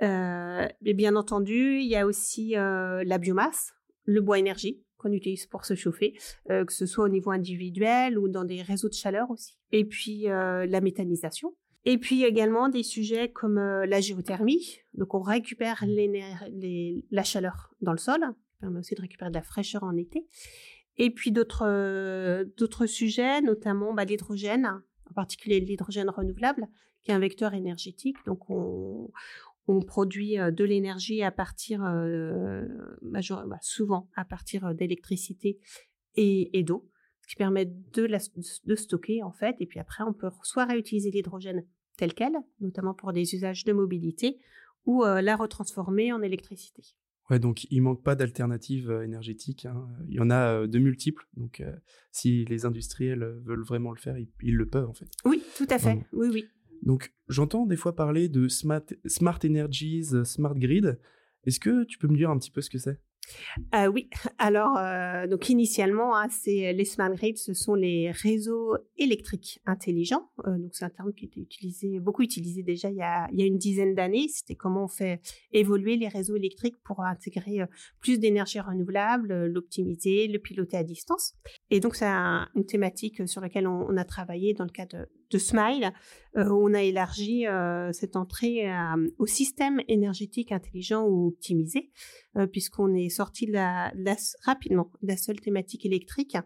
et 0.00 0.94
bien 0.94 1.16
entendu, 1.16 1.78
il 1.80 1.86
y 1.86 1.96
a 1.96 2.06
aussi 2.06 2.52
la 2.52 3.18
biomasse, 3.18 3.72
le 4.04 4.20
bois 4.20 4.38
énergie 4.38 4.82
qu'on 4.96 5.12
utilise 5.12 5.46
pour 5.46 5.64
se 5.64 5.76
chauffer, 5.76 6.18
que 6.48 6.72
ce 6.72 6.86
soit 6.86 7.04
au 7.04 7.08
niveau 7.08 7.30
individuel 7.30 8.18
ou 8.18 8.28
dans 8.28 8.44
des 8.44 8.62
réseaux 8.62 8.88
de 8.88 8.94
chaleur 8.94 9.30
aussi. 9.30 9.56
Et 9.70 9.84
puis 9.84 10.22
la 10.22 10.80
méthanisation. 10.80 11.54
Et 11.84 11.98
puis 11.98 12.24
également 12.24 12.68
des 12.68 12.82
sujets 12.82 13.30
comme 13.30 13.60
la 13.60 14.00
géothermie. 14.00 14.78
Donc 14.94 15.14
on 15.14 15.20
récupère 15.20 15.84
la 15.86 17.22
chaleur 17.22 17.72
dans 17.80 17.92
le 17.92 17.98
sol 17.98 18.34
permet 18.58 18.78
aussi 18.78 18.94
de 18.94 19.00
récupérer 19.00 19.30
de 19.30 19.34
la 19.34 19.42
fraîcheur 19.42 19.84
en 19.84 19.96
été. 19.96 20.26
Et 20.98 21.10
puis 21.10 21.30
d'autres 21.30 21.64
euh, 21.64 22.86
sujets, 22.86 23.40
notamment 23.40 23.94
bah, 23.94 24.04
l'hydrogène, 24.04 24.66
en 24.66 25.14
particulier 25.14 25.60
l'hydrogène 25.60 26.10
renouvelable, 26.10 26.66
qui 27.02 27.12
est 27.12 27.14
un 27.14 27.20
vecteur 27.20 27.54
énergétique. 27.54 28.16
Donc 28.26 28.50
on, 28.50 29.10
produit 29.86 30.38
euh, 30.38 30.50
de 30.50 30.64
l'énergie 30.64 31.22
à 31.22 31.30
partir, 31.30 31.84
euh, 31.84 32.66
bah, 33.02 33.20
souvent 33.60 34.08
à 34.16 34.24
partir 34.24 34.74
d'électricité 34.74 35.58
et, 36.16 36.64
d'eau, 36.64 36.90
ce 37.22 37.28
qui 37.28 37.36
permet 37.36 37.66
de, 37.66 38.02
la, 38.02 38.18
stocker 38.18 39.22
en 39.22 39.30
fait. 39.30 39.54
Et 39.60 39.66
puis 39.66 39.78
après, 39.78 40.02
on 40.02 40.12
peut 40.12 40.30
soit 40.42 40.64
réutiliser 40.64 41.12
l'hydrogène 41.12 41.64
tel 41.96 42.12
quel, 42.14 42.32
notamment 42.60 42.94
pour 42.94 43.12
des 43.12 43.34
usages 43.34 43.64
de 43.64 43.72
mobilité, 43.72 44.40
ou 44.84 45.04
la 45.04 45.36
retransformer 45.36 46.12
en 46.12 46.22
électricité. 46.22 46.82
Ouais, 47.30 47.38
donc 47.38 47.66
il 47.70 47.82
manque 47.82 48.02
pas 48.02 48.14
d'alternatives 48.14 48.90
euh, 48.90 49.04
énergétiques. 49.04 49.66
Hein. 49.66 49.88
Il 50.08 50.14
y 50.14 50.20
en 50.20 50.30
a 50.30 50.62
euh, 50.62 50.66
de 50.66 50.78
multiples. 50.78 51.26
Donc 51.36 51.60
euh, 51.60 51.72
si 52.10 52.44
les 52.46 52.64
industriels 52.64 53.40
veulent 53.44 53.64
vraiment 53.64 53.92
le 53.92 53.98
faire, 53.98 54.16
ils, 54.16 54.54
le 54.54 54.66
peuvent 54.66 54.88
en 54.88 54.94
fait. 54.94 55.10
Oui, 55.24 55.42
tout 55.56 55.66
à 55.70 55.78
fait. 55.78 56.06
Oui, 56.12 56.28
oui. 56.32 56.46
Donc, 56.82 57.12
j'entends 57.28 57.66
des 57.66 57.76
fois 57.76 57.96
parler 57.96 58.28
de 58.28 58.46
smart, 58.46 58.84
smart 59.04 59.38
energies, 59.44 60.24
smart 60.24 60.54
grid. 60.54 61.00
Est-ce 61.44 61.58
que 61.58 61.84
tu 61.84 61.98
peux 61.98 62.06
me 62.06 62.16
dire 62.16 62.30
un 62.30 62.38
petit 62.38 62.52
peu 62.52 62.60
ce 62.60 62.70
que 62.70 62.78
c'est? 62.78 63.00
Euh, 63.74 63.86
oui, 63.86 64.08
alors 64.38 64.76
euh, 64.78 65.26
donc 65.26 65.48
initialement, 65.48 66.16
hein, 66.16 66.28
c'est 66.30 66.72
les 66.72 66.84
smart 66.84 67.12
grids, 67.12 67.36
ce 67.36 67.54
sont 67.54 67.74
les 67.74 68.10
réseaux 68.10 68.76
électriques 68.96 69.60
intelligents. 69.66 70.30
Euh, 70.46 70.58
donc 70.58 70.70
c'est 70.74 70.84
un 70.84 70.90
terme 70.90 71.12
qui 71.12 71.26
était 71.26 72.00
beaucoup 72.00 72.22
utilisé 72.22 72.62
déjà 72.62 72.90
il 72.90 72.96
y 72.96 73.02
a, 73.02 73.28
une 73.32 73.58
dizaine 73.58 73.94
d'années. 73.94 74.28
C'était 74.28 74.54
comment 74.54 74.84
on 74.84 74.88
fait 74.88 75.20
évoluer 75.52 75.96
les 75.96 76.08
réseaux 76.08 76.36
électriques 76.36 76.76
pour 76.84 77.02
intégrer 77.02 77.60
plus 78.00 78.18
d'énergie 78.18 78.60
renouvelable, 78.60 79.46
l'optimiser, 79.46 80.28
le 80.28 80.38
piloter 80.38 80.76
à 80.76 80.84
distance. 80.84 81.34
Et 81.70 81.80
donc 81.80 81.96
c'est 81.96 82.06
une 82.06 82.66
thématique 82.66 83.28
sur 83.28 83.40
laquelle 83.40 83.66
on, 83.66 83.96
a 83.96 84.04
travaillé 84.04 84.54
dans 84.54 84.64
le 84.64 84.70
cadre 84.70 85.06
de, 85.30 85.38
Smile. 85.38 85.92
où 86.36 86.68
on 86.68 86.74
a 86.74 86.82
élargi 86.82 87.44
cette 87.92 88.16
entrée 88.16 88.70
au 89.18 89.26
système 89.26 89.80
énergétique 89.88 90.52
intelligent 90.52 91.04
ou 91.04 91.28
optimisé, 91.28 91.90
puisqu'on 92.52 92.94
est 92.94 93.08
sorti 93.08 93.46
de 93.46 93.52
la, 93.52 93.92
rapidement 94.44 94.90
de 95.02 95.08
la 95.08 95.16
seule 95.16 95.40
thématique 95.40 95.84
électrique 95.86 96.36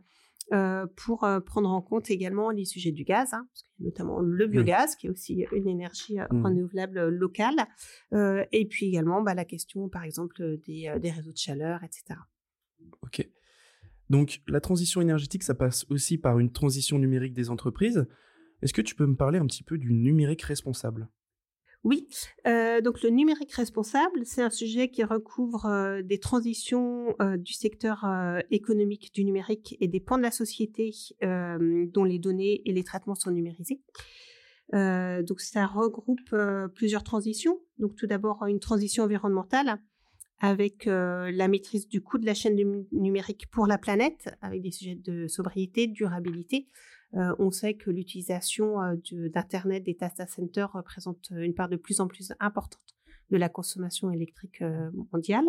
euh, 0.53 0.87
pour 0.97 1.25
euh, 1.25 1.41
prendre 1.41 1.71
en 1.71 1.81
compte 1.81 2.11
également 2.11 2.51
les 2.51 2.67
sujets 2.67 2.93
du 2.93 3.05
gaz, 3.05 3.33
hein, 3.33 3.49
notamment 3.79 4.21
le 4.21 4.47
biogaz, 4.47 4.97
qui 4.97 5.07
est 5.07 5.11
aussi 5.11 5.47
une 5.53 5.67
énergie 5.67 6.21
euh, 6.21 6.27
mmh. 6.31 6.45
renouvelable 6.45 7.09
locale, 7.09 7.67
et 8.13 8.67
puis 8.67 8.87
également 8.87 9.23
bah, 9.23 9.35
la 9.35 9.47
question, 9.47 9.89
par 9.89 10.03
exemple, 10.03 10.59
des, 10.67 10.93
des, 11.01 11.11
réseaux 11.11 11.33
de 11.33 11.39
chaleur, 11.39 11.83
etc. 11.85 12.21
Ok. 13.03 13.27
Donc 14.11 14.43
la 14.47 14.61
transition 14.61 15.01
énergétique, 15.01 15.43
ça 15.43 15.55
passe 15.55 15.87
aussi 15.89 16.19
par 16.19 16.39
une 16.39 16.53
transition 16.53 16.99
numérique 16.99 17.33
des 17.33 17.49
entreprises. 17.49 18.07
Est-ce 18.63 18.73
que 18.73 18.83
tu 18.83 18.95
peux 18.95 19.07
me 19.07 19.17
parler 19.17 19.39
un 19.39 19.47
petit 19.47 19.65
peu 19.65 19.77
du 19.77 19.93
numérique 19.93 20.43
responsable? 20.43 21.09
Oui, 21.85 22.07
euh, 22.47 22.81
donc 22.81 23.03
le 23.03 23.11
numérique 23.11 23.53
responsable, 23.53 24.25
c'est 24.25 24.43
un 24.43 24.51
sujet 24.51 24.89
qui 24.89 25.03
recouvre 25.03 25.67
euh, 25.67 26.03
des 26.03 26.19
transitions 26.19 27.17
euh, 27.21 27.37
du 27.37 27.55
secteur 27.55 28.07
économique 28.51 29.13
du 29.13 29.25
numérique 29.25 29.77
et 29.81 29.89
des 29.89 29.99
pans 29.99 30.17
de 30.17 30.23
la 30.23 30.31
société 30.31 30.93
dont 31.21 32.05
les 32.05 32.19
données 32.21 32.63
et 32.65 32.73
les 32.73 32.85
traitements 32.85 33.15
sont 33.15 33.33
numérisés. 33.33 33.81
donc 34.73 35.41
ça 35.41 35.67
regroupe 35.67 36.35
plusieurs 36.75 37.03
transitions. 37.03 37.59
Donc 37.79 37.97
tout 37.97 38.07
d'abord 38.07 38.47
une 38.47 38.61
transition 38.61 39.05
environnementale 39.05 39.79
avec 40.39 40.87
la 40.87 41.49
maîtrise 41.49 41.89
du 41.89 42.01
coût 42.01 42.19
de 42.19 42.27
la 42.27 42.35
chaîne 42.35 42.57
numérique 42.93 43.49
pour 43.51 43.67
la 43.67 43.79
planète, 43.79 44.35
avec 44.41 44.63
des 44.63 44.71
sujets 44.71 44.95
de 44.95 45.27
sobriété, 45.27 45.89
durabilité, 45.89 46.69
euh, 47.15 47.35
on 47.39 47.51
sait 47.51 47.75
que 47.75 47.91
l'utilisation 47.91 48.81
euh, 48.81 48.97
d'Internet, 49.29 49.85
des 49.85 49.95
data 49.95 50.27
centers 50.27 50.73
représente 50.73 51.31
euh, 51.33 51.43
une 51.43 51.55
part 51.55 51.69
de 51.69 51.77
plus 51.77 52.01
en 52.01 52.09
plus 52.09 52.33
importante 52.41 52.81
de 53.31 53.37
la 53.37 53.49
consommation 53.49 54.11
électrique 54.11 54.63
mondiale. 55.11 55.47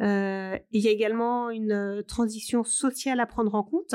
il 0.00 0.80
y 0.80 0.88
a 0.88 0.90
également 0.90 1.48
une 1.50 2.02
transition 2.08 2.64
sociale 2.64 3.20
à 3.20 3.26
prendre 3.26 3.54
en 3.54 3.62
compte 3.62 3.94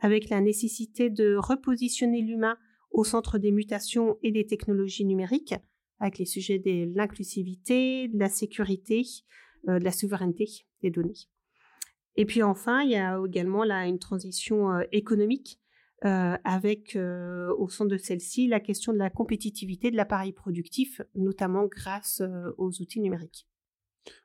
avec 0.00 0.30
la 0.30 0.40
nécessité 0.40 1.10
de 1.10 1.36
repositionner 1.36 2.22
l'humain 2.22 2.56
au 2.90 3.04
centre 3.04 3.36
des 3.36 3.52
mutations 3.52 4.16
et 4.22 4.32
des 4.32 4.46
technologies 4.46 5.04
numériques, 5.04 5.54
avec 6.00 6.16
les 6.16 6.24
sujets 6.24 6.58
de 6.58 6.90
l'inclusivité, 6.96 8.08
de 8.08 8.18
la 8.18 8.30
sécurité, 8.30 9.02
de 9.66 9.84
la 9.84 9.92
souveraineté 9.92 10.46
des 10.82 10.90
données. 10.90 11.28
Et 12.14 12.24
puis 12.24 12.42
enfin, 12.42 12.80
il 12.80 12.92
y 12.92 12.96
a 12.96 13.20
également 13.26 13.64
là 13.64 13.86
une 13.86 13.98
transition 13.98 14.80
économique 14.90 15.60
euh, 16.04 16.36
avec 16.44 16.94
euh, 16.94 17.54
au 17.56 17.70
centre 17.70 17.90
de 17.90 17.96
celle-ci 17.96 18.48
la 18.48 18.60
question 18.60 18.92
de 18.92 18.98
la 18.98 19.08
compétitivité 19.08 19.90
de 19.90 19.96
l'appareil 19.96 20.32
productif, 20.32 21.00
notamment 21.14 21.66
grâce 21.66 22.20
euh, 22.20 22.52
aux 22.58 22.82
outils 22.82 23.00
numériques. 23.00 23.48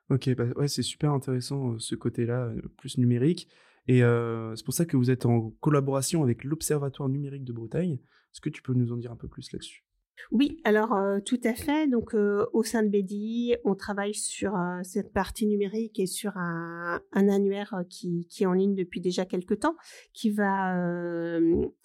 Ok, 0.09 0.35
bah 0.35 0.47
ouais, 0.57 0.67
c'est 0.67 0.81
super 0.81 1.13
intéressant 1.13 1.79
ce 1.79 1.95
côté-là, 1.95 2.51
plus 2.77 2.97
numérique. 2.97 3.47
Et 3.87 4.01
c'est 4.01 4.63
pour 4.63 4.73
ça 4.73 4.85
que 4.85 4.95
vous 4.95 5.09
êtes 5.09 5.25
en 5.25 5.49
collaboration 5.59 6.21
avec 6.21 6.43
l'Observatoire 6.43 7.09
numérique 7.09 7.45
de 7.45 7.53
Bretagne. 7.53 7.93
Est-ce 7.93 8.41
que 8.41 8.49
tu 8.49 8.61
peux 8.61 8.73
nous 8.73 8.91
en 8.91 8.97
dire 8.97 9.11
un 9.11 9.15
peu 9.15 9.27
plus 9.27 9.51
là-dessus? 9.51 9.83
Oui, 10.29 10.59
alors 10.63 10.93
euh, 10.93 11.19
tout 11.19 11.39
à 11.43 11.53
fait. 11.53 11.87
Donc 11.87 12.13
euh, 12.13 12.45
au 12.53 12.63
sein 12.63 12.83
de 12.83 12.89
BDI, 12.89 13.55
on 13.65 13.75
travaille 13.75 14.13
sur 14.13 14.55
euh, 14.55 14.79
cette 14.83 15.11
partie 15.11 15.47
numérique 15.47 15.99
et 15.99 16.05
sur 16.05 16.37
un, 16.37 17.01
annuaire 17.13 17.83
qui, 17.89 18.27
est 18.39 18.45
en 18.45 18.53
ligne 18.53 18.75
depuis 18.75 19.01
déjà 19.01 19.25
quelques 19.25 19.59
temps, 19.59 19.75
qui 20.13 20.31
va 20.31 20.75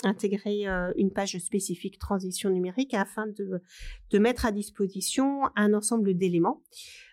intégrer 0.04 0.66
une 0.96 1.10
page 1.12 1.38
spécifique 1.38 1.98
transition 1.98 2.50
numérique 2.50 2.94
afin 2.94 3.26
de, 3.26 4.18
mettre 4.18 4.46
à 4.46 4.52
disposition 4.52 5.42
un 5.56 5.74
ensemble 5.74 6.14
d'éléments, 6.14 6.62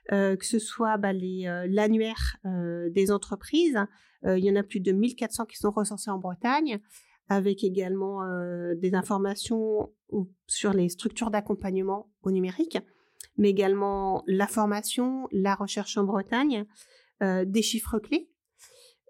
que 0.09 0.37
ce 0.45 0.59
soit 0.59 0.97
bah, 0.97 1.11
l'annuaire 1.13 2.37
des 2.91 3.11
entreprises. 3.11 3.77
il 4.25 4.43
y 4.43 4.51
en 4.51 4.55
a 4.55 4.63
plus 4.63 4.79
de 4.79 4.91
1400 4.91 5.45
qui 5.45 5.57
sont 5.57 5.71
recensés 5.71 6.11
en 6.11 6.17
Bretagne 6.17 6.79
avec 7.29 7.63
également 7.63 8.21
des 8.75 8.95
informations 8.95 9.91
sur 10.47 10.73
les 10.73 10.89
structures 10.89 11.31
d'accompagnement 11.31 12.11
au 12.23 12.31
numérique, 12.31 12.77
mais 13.37 13.49
également 13.49 14.23
la 14.27 14.47
formation, 14.47 15.27
la 15.31 15.55
recherche 15.55 15.97
en 15.97 16.03
Bretagne, 16.03 16.65
euh, 17.21 17.45
des 17.45 17.61
chiffres 17.61 17.99
clés, 17.99 18.29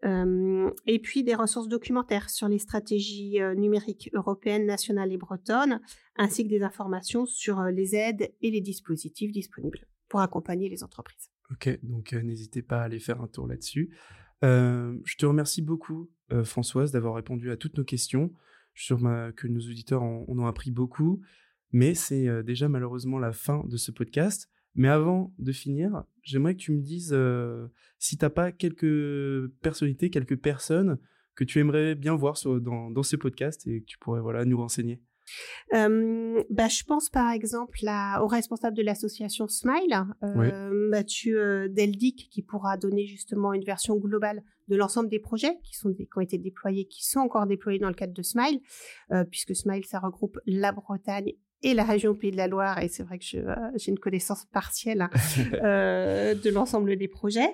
euh, 0.06 0.70
et 0.86 1.00
puis 1.00 1.24
des 1.24 1.36
ressources 1.36 1.68
documentaires 1.68 2.30
sur 2.30 2.50
les 2.50 2.60
stratégies 2.60 3.38
numériques 3.56 4.10
européennes, 4.14 4.66
nationales 4.66 5.14
et 5.14 5.18
bretonnes, 5.18 5.80
ainsi 6.18 6.44
que 6.44 6.50
des 6.50 6.62
informations 6.62 7.26
sur 7.26 7.64
les 7.64 7.96
aides 7.96 8.34
et 8.42 8.52
les 8.52 8.62
dispositifs 8.62 9.32
disponibles 9.32 9.88
pour 10.10 10.20
accompagner 10.20 10.70
les 10.70 10.84
entreprises. 10.84 11.30
Ok, 11.52 11.80
donc 11.84 12.14
n'hésitez 12.14 12.62
pas 12.62 12.82
à 12.82 12.84
aller 12.84 13.00
faire 13.00 13.22
un 13.22 13.28
tour 13.28 13.48
là-dessus. 13.48 13.96
je 14.42 15.16
te 15.18 15.26
remercie 15.26 15.62
beaucoup 15.62 16.10
euh, 16.34 16.44
Françoise, 16.44 16.92
d'avoir 16.92 17.16
répondu 17.16 17.52
à 17.52 17.58
toutes 17.58 17.78
nos 17.78 17.84
questions. 17.84 18.32
Je 18.74 18.84
suis 18.84 18.96
sûr 18.96 19.00
que 19.36 19.48
nos 19.48 19.60
auditeurs 19.60 20.04
en, 20.04 20.26
ont 20.28 20.46
appris 20.46 20.72
beaucoup. 20.72 21.22
Mais 21.72 21.96
c'est 21.96 22.28
euh, 22.28 22.44
déjà 22.44 22.70
malheureusement 22.70 23.20
la 23.20 23.32
fin 23.32 23.64
de 23.68 23.78
ce 23.78 23.92
podcast. 23.92 24.50
Mais 24.76 24.88
avant 24.88 25.34
de 25.38 25.52
finir, 25.52 26.04
j'aimerais 26.24 26.56
que 26.56 26.62
tu 26.62 26.72
me 26.72 26.82
dises 26.82 27.12
euh, 27.14 27.68
si 28.00 28.18
tu 28.18 28.26
n'as 28.26 28.30
pas 28.30 28.52
quelques 28.52 29.48
personnalités, 29.62 30.10
quelques 30.10 30.38
personnes 30.38 30.98
que 31.36 31.44
tu 31.44 31.60
aimerais 31.60 31.96
bien 31.96 32.16
voir 32.16 32.36
dans, 32.44 32.90
dans 32.90 33.04
ce 33.04 33.16
podcast 33.16 33.68
et 33.68 33.82
que 33.82 33.86
tu 33.86 33.98
pourrais 33.98 34.22
voilà, 34.22 34.46
nous 34.46 34.58
renseigner. 34.58 35.02
Bah, 35.72 36.68
je 36.68 36.84
pense 36.84 37.10
par 37.10 37.32
exemple 37.32 37.80
au 38.22 38.28
responsable 38.28 38.78
de 38.78 38.84
l'association 38.84 39.48
Smile, 39.48 40.06
euh, 40.24 40.70
Mathieu 40.90 41.70
Deldic, 41.70 42.30
qui 42.30 42.42
pourra 42.42 42.78
donner 42.78 43.06
justement 43.06 43.54
une 43.54 43.64
version 43.64 43.96
globale 43.98 44.44
de 44.68 44.76
l'ensemble 44.76 45.10
des 45.10 45.20
projets 45.20 45.58
qui, 45.64 45.76
sont 45.76 45.94
qui 45.94 46.08
ont 46.16 46.22
été 46.22 46.38
déployés, 46.38 46.86
qui 46.86 47.06
sont 47.06 47.20
encore 47.20 47.46
déployés 47.46 47.80
dans 47.80 47.90
le 47.90 47.94
cadre 47.94 48.14
de 48.14 48.22
Smile, 48.22 48.62
puisque 49.30 49.56
Smile, 49.56 49.86
ça 49.86 50.00
regroupe 50.00 50.38
la 50.46 50.72
Bretagne 50.72 51.34
et 51.64 51.74
la 51.74 51.84
région 51.84 52.14
Pays 52.14 52.32
de 52.32 52.38
la 52.38 52.48
Loire, 52.48 52.80
et 52.80 52.90
c'est 52.90 53.04
vrai 53.04 53.18
que 53.20 53.26
j'ai 53.26 53.92
une 53.92 54.00
connaissance 54.00 54.46
partielle 54.46 55.02
hein, 55.02 55.10
de 55.64 56.50
l'ensemble 56.50 56.96
des 56.98 57.08
projets. 57.08 57.52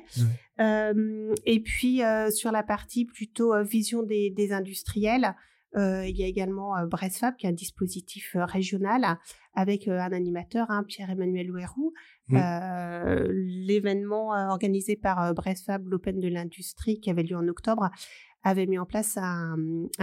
et 0.60 1.60
puis 1.64 2.02
sur 2.32 2.52
la 2.52 2.64
partie 2.64 3.06
plutôt 3.06 3.64
vision 3.64 4.04
des, 4.04 4.30
des 4.30 4.52
industriels, 4.52 5.26
euh, 5.26 5.34
il 5.76 6.18
y 6.18 6.24
a 6.24 6.28
également 6.28 6.76
euh, 6.78 6.86
Bressfab, 6.86 7.36
qui 7.36 7.46
est 7.46 7.50
un 7.50 7.54
dispositif 7.54 8.36
euh, 8.36 8.46
régional 8.46 9.18
avec 9.54 9.88
un 9.88 10.12
animateur, 10.12 10.70
hein, 10.70 10.84
Pierre-Emmanuel 10.88 11.52
Ouerou. 11.52 11.94
Mmh. 12.30 12.38
L'événement 13.32 14.30
organisé 14.50 14.96
par 14.96 15.34
Bressfab, 15.34 15.88
l'Open 15.88 16.20
de 16.20 16.28
l'industrie, 16.28 17.00
qui 17.00 17.10
avait 17.10 17.24
lieu 17.24 17.36
en 17.36 17.48
octobre, 17.48 17.90
avait 18.44 18.68
mis 18.68 18.78
en 18.78 18.86
place 18.86 19.18
un, 19.18 19.58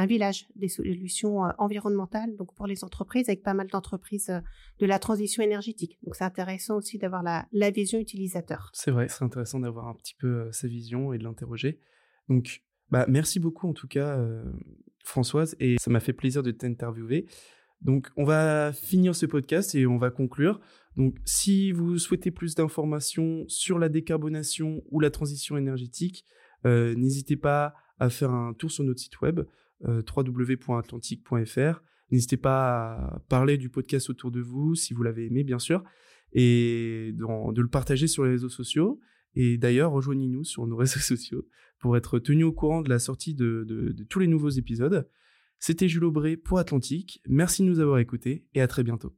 village 0.07 0.47
des 0.57 0.69
solutions 0.69 1.43
environnementales 1.57 2.37
donc 2.37 2.53
pour 2.55 2.67
les 2.67 2.85
entreprises, 2.85 3.29
avec 3.29 3.43
pas 3.43 3.55
mal 3.55 3.69
d'entreprises 3.69 4.31
de 4.79 4.87
la 4.87 4.99
transition 4.99 5.43
énergétique. 5.43 5.99
Donc 6.03 6.17
c'est 6.17 6.25
intéressant 6.25 6.77
aussi 6.77 6.99
d'avoir 6.99 7.23
la, 7.23 7.47
la, 7.53 7.71
vision 7.71 7.99
utilisateur. 7.99 8.71
C'est 8.75 8.91
vrai, 8.91 9.09
c'est 9.09 9.25
intéressant 9.25 9.61
d'avoir 9.61 9.87
un 9.87 9.95
petit 9.95 10.17
peu 10.17 10.51
sa 10.53 10.69
vision 10.69 11.15
et 11.15 11.19
de 11.19 11.25
l'interroger. 11.25 11.81
Donc 12.29 12.63
bah, 12.91 13.07
merci 13.09 13.41
beaucoup 13.41 13.69
en 13.69 13.73
tout 13.73 13.89
cas 13.89 14.19
Françoise, 15.07 15.55
et 15.61 15.77
ça 15.79 15.91
m'a 15.91 16.01
fait 16.01 16.13
plaisir 16.13 16.43
de 16.43 16.51
t'interviewer. 16.51 17.27
Donc, 17.81 18.09
on 18.17 18.25
va 18.25 18.73
finir 18.73 19.15
ce 19.15 19.25
podcast 19.25 19.75
et 19.75 19.87
on 19.87 19.99
va 19.99 20.11
conclure. 20.11 20.61
Donc, 20.97 21.17
si 21.25 21.71
vous 21.71 21.99
souhaitez 21.99 22.31
plus 22.31 22.55
d'informations 22.55 23.45
sur 23.47 23.79
la 23.79 23.89
décarbonation 23.89 24.83
ou 24.91 24.99
la 24.99 25.11
transition 25.11 25.57
énergétique, 25.57 26.25
euh, 26.65 26.95
n'hésitez 26.97 27.37
pas 27.37 27.75
à 27.99 28.11
faire 28.11 28.33
un 28.33 28.53
tour 28.55 28.71
sur 28.71 28.83
notre 28.83 29.01
site 29.01 29.21
web 29.21 29.41
euh, 29.87 30.03
www.atlantique.fr. 30.17 31.83
N'hésitez 32.11 32.37
pas 32.37 32.95
à 32.95 33.19
parler 33.29 33.59
du 33.59 33.69
podcast 33.69 34.11
autour 34.11 34.31
de 34.31 34.41
vous 34.41 34.75
si 34.75 34.93
vous 34.93 35.03
l'avez 35.03 35.27
aimé, 35.27 35.45
bien 35.45 35.59
sûr, 35.59 35.85
et 36.33 37.13
de 37.15 37.61
le 37.61 37.69
partager 37.69 38.07
sur 38.07 38.25
les 38.25 38.31
réseaux 38.31 38.49
sociaux. 38.49 39.01
Et 39.35 39.59
d'ailleurs, 39.59 39.93
rejoignez-nous 39.93 40.45
sur 40.45 40.67
nos 40.67 40.77
réseaux 40.77 40.99
sociaux 40.99 41.47
pour 41.79 41.97
être 41.97 42.19
tenu 42.19 42.45
au 42.45 42.53
courant 42.53 42.83
de 42.83 42.89
la 42.89 42.99
sortie 42.99 43.35
de, 43.35 43.95
tous 44.09 44.19
les 44.19 44.27
nouveaux 44.27 44.51
épisodes. 44.51 45.09
C'était 45.59 45.89
Jules 45.89 46.05
Aubray 46.05 46.37
pour 46.37 46.59
Atlantique. 46.59 47.23
Merci 47.29 47.63
de 47.63 47.69
nous 47.69 47.81
avoir 47.81 47.99
écoutés 47.99 48.47
et 48.55 48.61
à 48.61 48.69
très 48.69 48.83
bientôt. 48.83 49.17